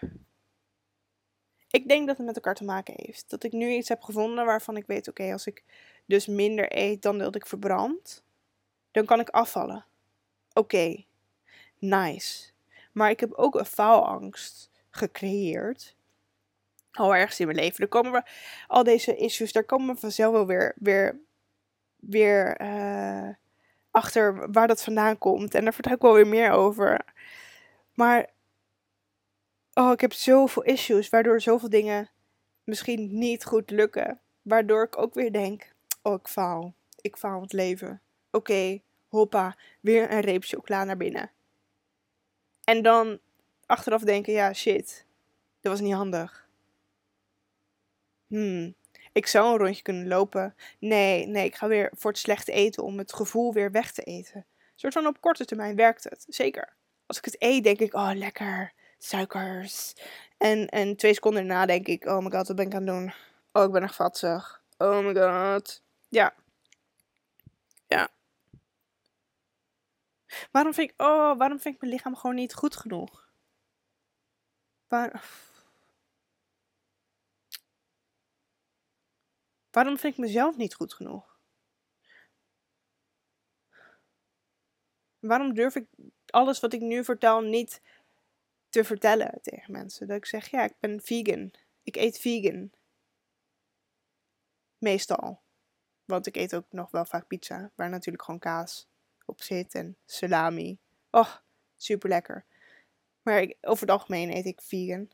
Ik 1.70 1.88
denk 1.88 2.06
dat 2.06 2.16
het 2.16 2.26
met 2.26 2.36
elkaar 2.36 2.54
te 2.54 2.64
maken 2.64 2.94
heeft. 2.96 3.30
Dat 3.30 3.44
ik 3.44 3.52
nu 3.52 3.70
iets 3.70 3.88
heb 3.88 4.02
gevonden 4.02 4.44
waarvan 4.44 4.76
ik 4.76 4.86
weet, 4.86 5.08
oké, 5.08 5.32
als 5.32 5.46
ik 5.46 5.64
dus 6.06 6.26
minder 6.26 6.76
eet 6.76 7.02
dan 7.02 7.18
dat 7.18 7.34
ik 7.34 7.46
verbrand, 7.46 8.24
dan 8.90 9.04
kan 9.04 9.20
ik 9.20 9.28
afvallen. 9.28 9.84
Oké, 10.52 11.04
nice. 11.78 12.52
Maar 12.92 13.10
ik 13.10 13.20
heb 13.20 13.32
ook 13.32 13.54
een 13.54 13.64
faalangst 13.64 14.70
gecreëerd. 14.90 15.96
Al 16.92 17.14
ergens 17.14 17.40
in 17.40 17.46
mijn 17.46 17.58
leven. 17.58 17.82
Er 17.82 17.88
komen 17.88 18.12
we, 18.12 18.22
al 18.66 18.82
deze 18.82 19.16
issues, 19.16 19.52
daar 19.52 19.64
komen 19.64 19.94
we 19.94 20.00
vanzelf 20.00 20.32
wel 20.32 20.46
weer, 20.46 20.74
weer, 20.76 21.20
weer 21.96 22.60
uh, 22.60 23.28
achter 23.90 24.52
waar 24.52 24.66
dat 24.66 24.82
vandaan 24.82 25.18
komt. 25.18 25.54
En 25.54 25.64
daar 25.64 25.74
vertel 25.74 25.92
ik 25.92 26.00
wel 26.00 26.14
weer 26.14 26.26
meer 26.26 26.50
over. 26.50 27.04
Maar 27.94 28.30
oh, 29.74 29.92
ik 29.92 30.00
heb 30.00 30.12
zoveel 30.12 30.62
issues 30.62 31.08
waardoor 31.08 31.40
zoveel 31.40 31.70
dingen 31.70 32.10
misschien 32.64 33.18
niet 33.18 33.44
goed 33.44 33.70
lukken. 33.70 34.20
Waardoor 34.42 34.82
ik 34.82 34.98
ook 34.98 35.14
weer 35.14 35.32
denk: 35.32 35.73
oh, 36.04 36.14
ik 36.14 36.28
faal. 36.28 36.74
Ik 37.00 37.16
faal 37.16 37.40
het 37.40 37.52
leven. 37.52 38.00
Oké, 38.30 38.80
hoppa, 39.08 39.56
weer 39.80 40.12
een 40.12 40.20
reep 40.20 40.44
chocola 40.44 40.84
naar 40.84 40.96
binnen. 40.96 41.30
En 42.64 42.82
dan 42.82 43.18
achteraf 43.66 44.02
denken: 44.02 44.32
ja, 44.32 44.52
shit, 44.52 45.06
dat 45.60 45.72
was 45.72 45.80
niet 45.80 45.94
handig. 45.94 46.48
Hmm, 48.26 48.74
ik 49.12 49.26
zou 49.26 49.52
een 49.52 49.58
rondje 49.58 49.82
kunnen 49.82 50.08
lopen. 50.08 50.54
Nee, 50.78 51.26
nee, 51.26 51.44
ik 51.44 51.54
ga 51.54 51.68
weer 51.68 51.90
voor 51.94 52.10
het 52.10 52.20
slechte 52.20 52.52
eten 52.52 52.82
om 52.82 52.98
het 52.98 53.12
gevoel 53.12 53.52
weer 53.52 53.70
weg 53.70 53.92
te 53.92 54.02
eten. 54.02 54.36
Een 54.36 54.80
soort 54.80 54.92
van 54.92 55.06
op 55.06 55.20
korte 55.20 55.44
termijn 55.44 55.76
werkt 55.76 56.04
het. 56.04 56.24
Zeker. 56.28 56.72
Als 57.06 57.18
ik 57.18 57.24
het 57.24 57.36
eet, 57.38 57.64
denk 57.64 57.78
ik, 57.78 57.94
oh 57.94 58.10
lekker, 58.14 58.72
suikers. 58.98 59.94
En, 60.36 60.68
en 60.68 60.96
twee 60.96 61.14
seconden 61.14 61.46
daarna 61.46 61.66
denk 61.66 61.86
ik, 61.86 62.04
oh 62.04 62.18
my 62.18 62.30
god, 62.30 62.46
wat 62.46 62.56
ben 62.56 62.66
ik 62.66 62.74
aan 62.74 62.86
het 62.86 62.96
doen? 62.96 63.12
Oh, 63.52 63.64
ik 63.64 63.70
ben 63.72 63.82
echt 63.82 63.94
vatzig. 63.94 64.62
Oh 64.78 64.98
my 64.98 65.14
god. 65.14 65.83
Ja. 66.14 66.34
Ja. 67.88 68.08
Waarom 70.50 70.74
vind 70.74 70.90
ik, 70.90 71.02
oh, 71.02 71.36
waarom 71.38 71.60
vind 71.60 71.74
ik 71.74 71.80
mijn 71.80 71.92
lichaam 71.92 72.16
gewoon 72.16 72.36
niet 72.36 72.54
goed 72.54 72.76
genoeg? 72.76 73.28
Waar... 74.88 75.24
Waarom 79.70 79.98
vind 79.98 80.12
ik 80.12 80.18
mezelf 80.18 80.56
niet 80.56 80.74
goed 80.74 80.94
genoeg? 80.94 81.38
Waarom 85.18 85.54
durf 85.54 85.74
ik 85.74 85.86
alles 86.26 86.60
wat 86.60 86.72
ik 86.72 86.80
nu 86.80 87.04
vertel 87.04 87.40
niet 87.40 87.80
te 88.68 88.84
vertellen 88.84 89.38
tegen 89.42 89.72
mensen? 89.72 90.06
Dat 90.06 90.16
ik 90.16 90.26
zeg, 90.26 90.50
ja, 90.50 90.64
ik 90.64 90.74
ben 90.80 91.00
vegan. 91.00 91.52
Ik 91.82 91.96
eet 91.96 92.18
vegan. 92.18 92.72
Meestal. 94.78 95.43
Want 96.04 96.26
ik 96.26 96.36
eet 96.36 96.54
ook 96.54 96.66
nog 96.70 96.90
wel 96.90 97.04
vaak 97.04 97.26
pizza, 97.26 97.70
waar 97.74 97.90
natuurlijk 97.90 98.24
gewoon 98.24 98.40
kaas 98.40 98.88
op 99.26 99.42
zit 99.42 99.74
en 99.74 99.96
salami. 100.06 100.78
Oh, 101.10 101.34
super 101.76 102.08
lekker. 102.08 102.44
Maar 103.22 103.52
over 103.60 103.80
het 103.80 103.90
algemeen 103.90 104.36
eet 104.36 104.46
ik 104.46 104.60
vegan. 104.60 105.08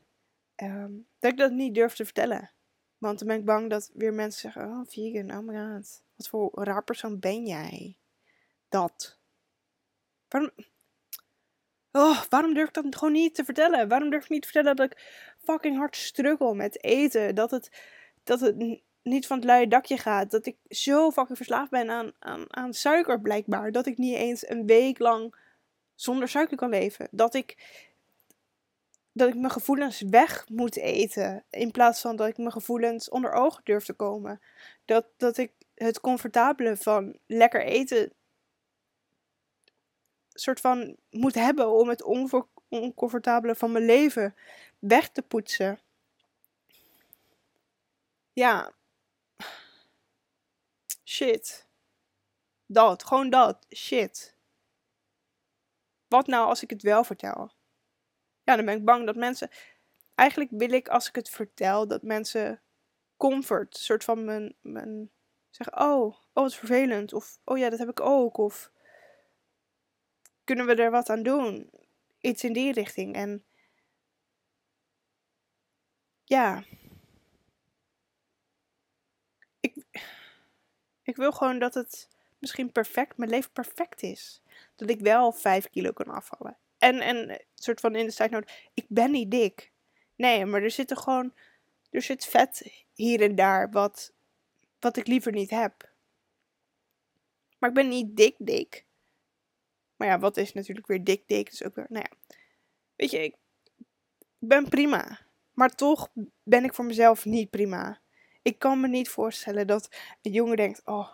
Um, 0.55 1.07
dat 1.19 1.31
ik 1.31 1.37
dat 1.37 1.51
niet 1.51 1.75
durf 1.75 1.93
te 1.93 2.03
vertellen. 2.03 2.51
Want 2.97 3.19
dan 3.19 3.27
ben 3.27 3.37
ik 3.37 3.45
bang 3.45 3.69
dat 3.69 3.91
weer 3.93 4.13
mensen 4.13 4.41
zeggen: 4.41 4.71
Oh, 4.71 4.81
vegan, 4.87 5.31
oh 5.31 5.47
my 5.47 5.75
god. 5.75 6.03
Wat 6.15 6.27
voor 6.27 6.51
raar 6.53 6.83
persoon 6.83 7.19
ben 7.19 7.45
jij? 7.45 7.97
Dat. 8.69 9.19
Waarom. 10.27 10.51
Oh, 11.91 12.23
waarom 12.29 12.53
durf 12.53 12.67
ik 12.67 12.73
dat 12.73 12.95
gewoon 12.95 13.13
niet 13.13 13.35
te 13.35 13.43
vertellen? 13.43 13.87
Waarom 13.87 14.09
durf 14.09 14.23
ik 14.23 14.29
niet 14.29 14.41
te 14.41 14.47
vertellen 14.47 14.75
dat 14.75 14.91
ik 14.91 15.33
fucking 15.37 15.77
hard 15.77 15.95
struggle 15.95 16.55
met 16.55 16.83
eten? 16.83 17.35
Dat 17.35 17.51
het, 17.51 17.69
dat 18.23 18.39
het 18.39 18.81
niet 19.03 19.27
van 19.27 19.37
het 19.37 19.45
luie 19.45 19.67
dakje 19.67 19.97
gaat. 19.97 20.31
Dat 20.31 20.45
ik 20.45 20.57
zo 20.69 21.11
fucking 21.11 21.37
verslaafd 21.37 21.71
ben 21.71 21.89
aan, 21.89 22.11
aan, 22.19 22.55
aan 22.55 22.73
suiker 22.73 23.21
blijkbaar. 23.21 23.71
Dat 23.71 23.85
ik 23.85 23.97
niet 23.97 24.15
eens 24.15 24.49
een 24.49 24.65
week 24.65 24.99
lang 24.99 25.35
zonder 25.95 26.27
suiker 26.27 26.57
kan 26.57 26.69
leven. 26.69 27.07
Dat 27.11 27.33
ik, 27.33 27.57
dat 29.11 29.27
ik 29.27 29.35
mijn 29.35 29.51
gevoelens 29.51 30.01
weg 30.01 30.49
moet 30.49 30.77
eten. 30.77 31.43
In 31.49 31.71
plaats 31.71 32.01
van 32.01 32.15
dat 32.15 32.27
ik 32.27 32.37
mijn 32.37 32.51
gevoelens 32.51 33.09
onder 33.09 33.31
ogen 33.31 33.61
durf 33.63 33.85
te 33.85 33.93
komen. 33.93 34.41
Dat, 34.85 35.05
dat 35.17 35.37
ik 35.37 35.51
het 35.75 35.99
comfortabele 35.99 36.77
van 36.77 37.17
lekker 37.25 37.65
eten 37.65 38.11
soort 40.33 40.59
van 40.59 40.95
moet 41.09 41.35
hebben 41.35 41.71
om 41.71 41.89
het 41.89 42.03
oncomfortabele 42.69 43.55
van 43.55 43.71
mijn 43.71 43.85
leven 43.85 44.35
weg 44.79 45.09
te 45.09 45.21
poetsen. 45.21 45.79
Ja. 48.33 48.73
Shit. 51.11 51.67
Dat, 52.65 53.03
gewoon 53.03 53.29
dat. 53.29 53.65
Shit. 53.75 54.35
Wat 56.07 56.27
nou 56.27 56.47
als 56.47 56.63
ik 56.63 56.69
het 56.69 56.81
wel 56.81 57.03
vertel? 57.03 57.51
Ja, 58.43 58.55
dan 58.55 58.65
ben 58.65 58.77
ik 58.77 58.85
bang 58.85 59.05
dat 59.05 59.15
mensen. 59.15 59.49
Eigenlijk 60.15 60.49
wil 60.51 60.71
ik 60.71 60.87
als 60.87 61.07
ik 61.07 61.15
het 61.15 61.29
vertel 61.29 61.87
dat 61.87 62.01
mensen 62.01 62.61
comfort, 63.17 63.77
soort 63.77 64.03
van 64.03 64.25
mijn, 64.25 64.55
mijn 64.61 65.11
zeggen: 65.49 65.79
Oh, 65.79 66.05
oh, 66.05 66.17
wat 66.33 66.55
vervelend. 66.55 67.13
Of 67.13 67.39
oh 67.43 67.57
ja, 67.57 67.69
dat 67.69 67.79
heb 67.79 67.89
ik 67.89 67.99
ook. 67.99 68.37
Of 68.37 68.71
kunnen 70.43 70.65
we 70.65 70.75
er 70.75 70.91
wat 70.91 71.09
aan 71.09 71.23
doen? 71.23 71.71
Iets 72.19 72.43
in 72.43 72.53
die 72.53 72.73
richting. 72.73 73.15
En 73.15 73.45
ja. 76.23 76.63
Ik, 79.59 79.85
ik 81.11 81.17
wil 81.17 81.31
gewoon 81.31 81.59
dat 81.59 81.73
het 81.73 82.07
misschien 82.39 82.71
perfect, 82.71 83.17
mijn 83.17 83.29
leven 83.29 83.51
perfect 83.51 84.03
is. 84.03 84.41
Dat 84.75 84.89
ik 84.89 84.99
wel 84.99 85.31
5 85.31 85.69
kilo 85.69 85.91
kan 85.91 86.07
afvallen. 86.07 86.57
En, 86.77 86.99
en 86.99 87.41
soort 87.55 87.79
van 87.79 87.95
in 87.95 88.07
de 88.07 88.27
note, 88.29 88.53
ik 88.73 88.85
ben 88.87 89.11
niet 89.11 89.31
dik. 89.31 89.71
Nee, 90.15 90.45
maar 90.45 90.63
er 90.63 90.71
zit 90.71 90.91
er 90.91 90.97
gewoon, 90.97 91.33
er 91.89 92.01
zit 92.01 92.25
vet 92.25 92.83
hier 92.93 93.21
en 93.21 93.35
daar 93.35 93.71
wat, 93.71 94.13
wat 94.79 94.97
ik 94.97 95.07
liever 95.07 95.31
niet 95.31 95.49
heb. 95.49 95.89
Maar 97.57 97.69
ik 97.69 97.75
ben 97.75 97.87
niet 97.87 98.17
dik 98.17 98.35
dik. 98.37 98.85
Maar 99.95 100.07
ja, 100.07 100.19
wat 100.19 100.37
is 100.37 100.53
natuurlijk 100.53 100.87
weer 100.87 101.03
dik 101.03 101.27
dik. 101.27 101.49
Dus 101.49 101.63
ook 101.63 101.75
weer, 101.75 101.85
nou 101.89 102.05
ja. 102.09 102.35
Weet 102.95 103.11
je, 103.11 103.23
ik 103.23 103.35
ben 104.39 104.69
prima. 104.69 105.19
Maar 105.53 105.75
toch 105.75 106.09
ben 106.43 106.63
ik 106.63 106.73
voor 106.73 106.85
mezelf 106.85 107.25
niet 107.25 107.49
prima. 107.49 108.00
Ik 108.41 108.59
kan 108.59 108.79
me 108.79 108.87
niet 108.87 109.09
voorstellen 109.09 109.67
dat 109.67 109.89
een 110.21 110.31
jongen 110.31 110.57
denkt, 110.57 110.81
oh, 110.85 111.11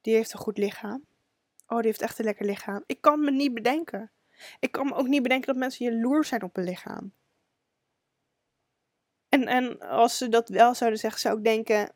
die 0.00 0.14
heeft 0.14 0.32
een 0.32 0.38
goed 0.38 0.58
lichaam. 0.58 1.04
Oh, 1.66 1.76
die 1.76 1.86
heeft 1.86 2.02
echt 2.02 2.18
een 2.18 2.24
lekker 2.24 2.46
lichaam. 2.46 2.82
Ik 2.86 3.00
kan 3.00 3.20
me 3.20 3.30
niet 3.30 3.54
bedenken. 3.54 4.10
Ik 4.60 4.72
kan 4.72 4.86
me 4.86 4.94
ook 4.94 5.06
niet 5.06 5.22
bedenken 5.22 5.46
dat 5.46 5.56
mensen 5.56 5.84
jaloers 5.84 6.28
zijn 6.28 6.42
op 6.42 6.56
een 6.56 6.64
lichaam. 6.64 7.12
En, 9.28 9.46
en 9.46 9.80
als 9.80 10.18
ze 10.18 10.28
dat 10.28 10.48
wel 10.48 10.74
zouden 10.74 10.98
zeggen, 10.98 11.20
zou 11.20 11.38
ik 11.38 11.44
denken: 11.44 11.90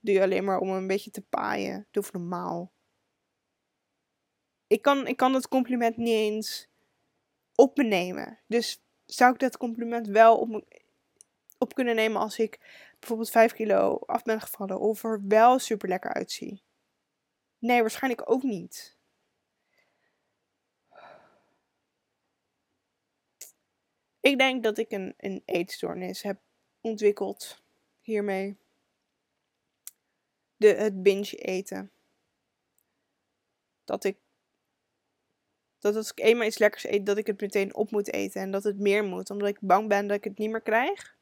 doe 0.00 0.14
je 0.14 0.22
alleen 0.22 0.44
maar 0.44 0.58
om 0.58 0.70
een 0.70 0.86
beetje 0.86 1.10
te 1.10 1.22
paaien. 1.22 1.86
Doe 1.90 2.02
even 2.02 2.20
normaal. 2.20 2.72
Ik 4.66 4.82
kan, 4.82 5.06
ik 5.06 5.16
kan 5.16 5.32
dat 5.32 5.48
compliment 5.48 5.96
niet 5.96 6.08
eens 6.08 6.68
op 7.54 7.76
me 7.76 7.82
nemen. 7.82 8.38
Dus 8.46 8.82
zou 9.04 9.32
ik 9.32 9.38
dat 9.38 9.56
compliment 9.56 10.06
wel 10.06 10.38
op, 10.38 10.64
op 11.58 11.74
kunnen 11.74 11.94
nemen 11.94 12.20
als 12.20 12.38
ik 12.38 12.58
bijvoorbeeld 13.06 13.30
5 13.30 13.52
kilo 13.52 13.98
af 14.06 14.22
ben 14.22 14.40
gevallen 14.40 14.80
of 14.80 15.04
er 15.04 15.20
wel 15.28 15.58
super 15.58 15.88
lekker 15.88 16.12
uitzie? 16.12 16.62
Nee, 17.58 17.80
waarschijnlijk 17.80 18.30
ook 18.30 18.42
niet. 18.42 18.96
Ik 24.20 24.38
denk 24.38 24.62
dat 24.62 24.78
ik 24.78 24.90
een, 24.92 25.14
een 25.16 25.42
eetstoornis 25.44 26.22
heb 26.22 26.40
ontwikkeld 26.80 27.62
hiermee. 28.00 28.56
De, 30.56 30.68
het 30.68 31.02
binge 31.02 31.36
eten. 31.36 31.90
Dat 33.84 34.04
ik 34.04 34.16
dat 35.78 35.96
als 35.96 36.10
ik 36.10 36.20
eenmaal 36.20 36.46
iets 36.46 36.58
lekkers 36.58 36.84
eet, 36.84 37.06
dat 37.06 37.16
ik 37.16 37.26
het 37.26 37.40
meteen 37.40 37.74
op 37.74 37.90
moet 37.90 38.12
eten. 38.12 38.40
En 38.40 38.50
dat 38.50 38.64
het 38.64 38.78
meer 38.78 39.04
moet, 39.04 39.30
omdat 39.30 39.48
ik 39.48 39.58
bang 39.60 39.88
ben 39.88 40.06
dat 40.06 40.16
ik 40.16 40.24
het 40.24 40.38
niet 40.38 40.50
meer 40.50 40.62
krijg. 40.62 41.15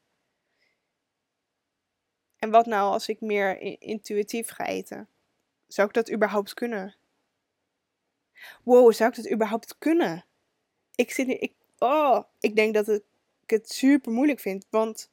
En 2.39 2.49
wat 2.49 2.65
nou 2.65 2.91
als 2.91 3.07
ik 3.07 3.21
meer 3.21 3.61
intuïtief 3.81 4.49
ga 4.49 4.65
eten? 4.65 5.07
Zou 5.67 5.87
ik 5.87 5.93
dat 5.93 6.11
überhaupt 6.11 6.53
kunnen? 6.53 6.95
Wow, 8.63 8.93
zou 8.93 9.09
ik 9.09 9.15
dat 9.15 9.31
überhaupt 9.31 9.75
kunnen? 9.77 10.25
Ik 10.95 11.11
zit 11.11 11.27
ik, 11.27 11.53
oh, 11.77 12.23
ik 12.39 12.55
denk 12.55 12.73
dat 12.73 12.87
ik 12.87 13.03
het 13.45 13.69
super 13.71 14.11
moeilijk 14.11 14.39
vind, 14.39 14.65
want 14.69 15.11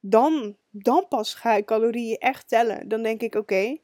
dan, 0.00 0.56
dan 0.70 1.08
pas 1.08 1.34
ga 1.34 1.54
ik 1.54 1.66
calorieën 1.66 2.18
echt 2.18 2.48
tellen. 2.48 2.88
Dan 2.88 3.02
denk 3.02 3.20
ik, 3.20 3.34
oké, 3.34 3.78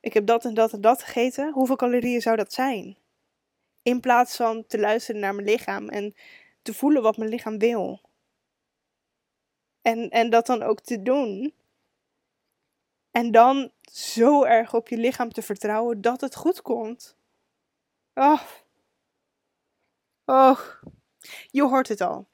ik 0.00 0.14
heb 0.14 0.26
dat 0.26 0.44
en 0.44 0.54
dat 0.54 0.72
en 0.72 0.80
dat 0.80 1.02
gegeten. 1.02 1.52
Hoeveel 1.52 1.76
calorieën 1.76 2.22
zou 2.22 2.36
dat 2.36 2.52
zijn? 2.52 2.96
In 3.82 4.00
plaats 4.00 4.36
van 4.36 4.66
te 4.66 4.78
luisteren 4.78 5.20
naar 5.20 5.34
mijn 5.34 5.46
lichaam 5.46 5.88
en 5.88 6.14
te 6.62 6.74
voelen 6.74 7.02
wat 7.02 7.16
mijn 7.16 7.30
lichaam 7.30 7.58
wil. 7.58 8.00
En, 9.82 10.10
en 10.10 10.30
dat 10.30 10.46
dan 10.46 10.62
ook 10.62 10.80
te 10.80 11.02
doen. 11.02 11.54
En 13.18 13.30
dan 13.30 13.70
zo 13.92 14.44
erg 14.44 14.74
op 14.74 14.88
je 14.88 14.96
lichaam 14.96 15.32
te 15.32 15.42
vertrouwen 15.42 16.00
dat 16.00 16.20
het 16.20 16.34
goed 16.34 16.62
komt. 16.62 17.16
Oh. 18.14 18.42
Oh. 20.24 20.60
Je 21.50 21.62
hoort 21.62 21.88
het 21.88 22.00
al. 22.00 22.28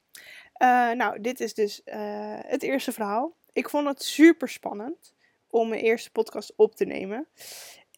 Uh, 0.57 0.91
nou, 0.91 1.21
dit 1.21 1.39
is 1.39 1.53
dus 1.53 1.81
uh, 1.85 1.95
het 2.37 2.63
eerste 2.63 2.91
verhaal. 2.91 3.35
Ik 3.53 3.69
vond 3.69 3.87
het 3.87 4.03
super 4.03 4.49
spannend 4.49 5.13
om 5.49 5.69
mijn 5.69 5.81
eerste 5.81 6.11
podcast 6.11 6.53
op 6.55 6.75
te 6.75 6.85
nemen. 6.85 7.27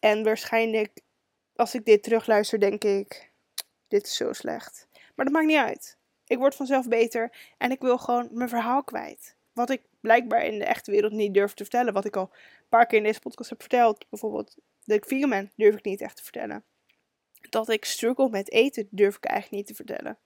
En 0.00 0.24
waarschijnlijk, 0.24 1.00
als 1.56 1.74
ik 1.74 1.84
dit 1.84 2.02
terugluister, 2.02 2.60
denk 2.60 2.84
ik: 2.84 3.30
dit 3.88 4.06
is 4.06 4.16
zo 4.16 4.32
slecht. 4.32 4.88
Maar 5.14 5.24
dat 5.24 5.34
maakt 5.34 5.46
niet 5.46 5.56
uit. 5.56 5.98
Ik 6.26 6.38
word 6.38 6.54
vanzelf 6.54 6.88
beter 6.88 7.32
en 7.58 7.70
ik 7.70 7.80
wil 7.80 7.98
gewoon 7.98 8.28
mijn 8.32 8.48
verhaal 8.48 8.84
kwijt. 8.84 9.36
Wat 9.58 9.70
ik 9.70 9.82
blijkbaar 10.00 10.44
in 10.44 10.58
de 10.58 10.64
echte 10.64 10.90
wereld 10.90 11.12
niet 11.12 11.34
durf 11.34 11.54
te 11.54 11.62
vertellen. 11.62 11.92
Wat 11.92 12.04
ik 12.04 12.16
al 12.16 12.30
een 12.32 12.68
paar 12.68 12.86
keer 12.86 12.98
in 12.98 13.04
deze 13.04 13.20
podcast 13.20 13.50
heb 13.50 13.60
verteld. 13.60 14.08
Bijvoorbeeld 14.08 14.56
dat 14.84 14.96
ik 14.96 15.04
vegan 15.04 15.30
ben, 15.30 15.52
durf 15.56 15.74
ik 15.74 15.84
niet 15.84 16.00
echt 16.00 16.16
te 16.16 16.22
vertellen. 16.22 16.64
Dat 17.48 17.68
ik 17.68 17.84
struggle 17.84 18.28
met 18.28 18.50
eten, 18.50 18.88
durf 18.90 19.16
ik 19.16 19.24
eigenlijk 19.24 19.56
niet 19.56 19.66
te 19.66 19.84
vertellen. 19.84 20.18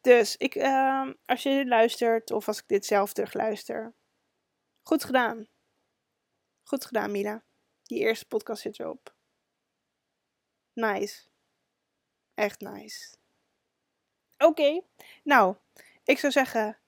Dus 0.00 0.36
ik, 0.36 0.54
uh, 0.54 1.10
als 1.24 1.42
je 1.42 1.50
dit 1.50 1.66
luistert 1.66 2.30
of 2.30 2.48
als 2.48 2.58
ik 2.58 2.68
dit 2.68 2.86
zelf 2.86 3.12
terugluister. 3.12 3.94
Goed 4.82 5.04
gedaan. 5.04 5.48
Goed 6.62 6.84
gedaan, 6.84 7.10
Mila. 7.10 7.44
Die 7.82 7.98
eerste 7.98 8.26
podcast 8.26 8.62
zit 8.62 8.78
erop. 8.78 9.14
Nice. 10.72 11.28
Echt 12.34 12.60
nice. 12.60 13.16
Oké, 14.38 14.80
nou, 15.22 15.56
ik 16.04 16.18
zou 16.18 16.32
zeggen, 16.32 16.81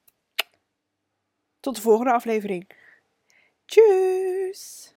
tot 1.64 1.74
de 1.76 1.82
volgende 1.82 2.12
aflevering. 2.12 2.70
Tjus! 3.66 4.92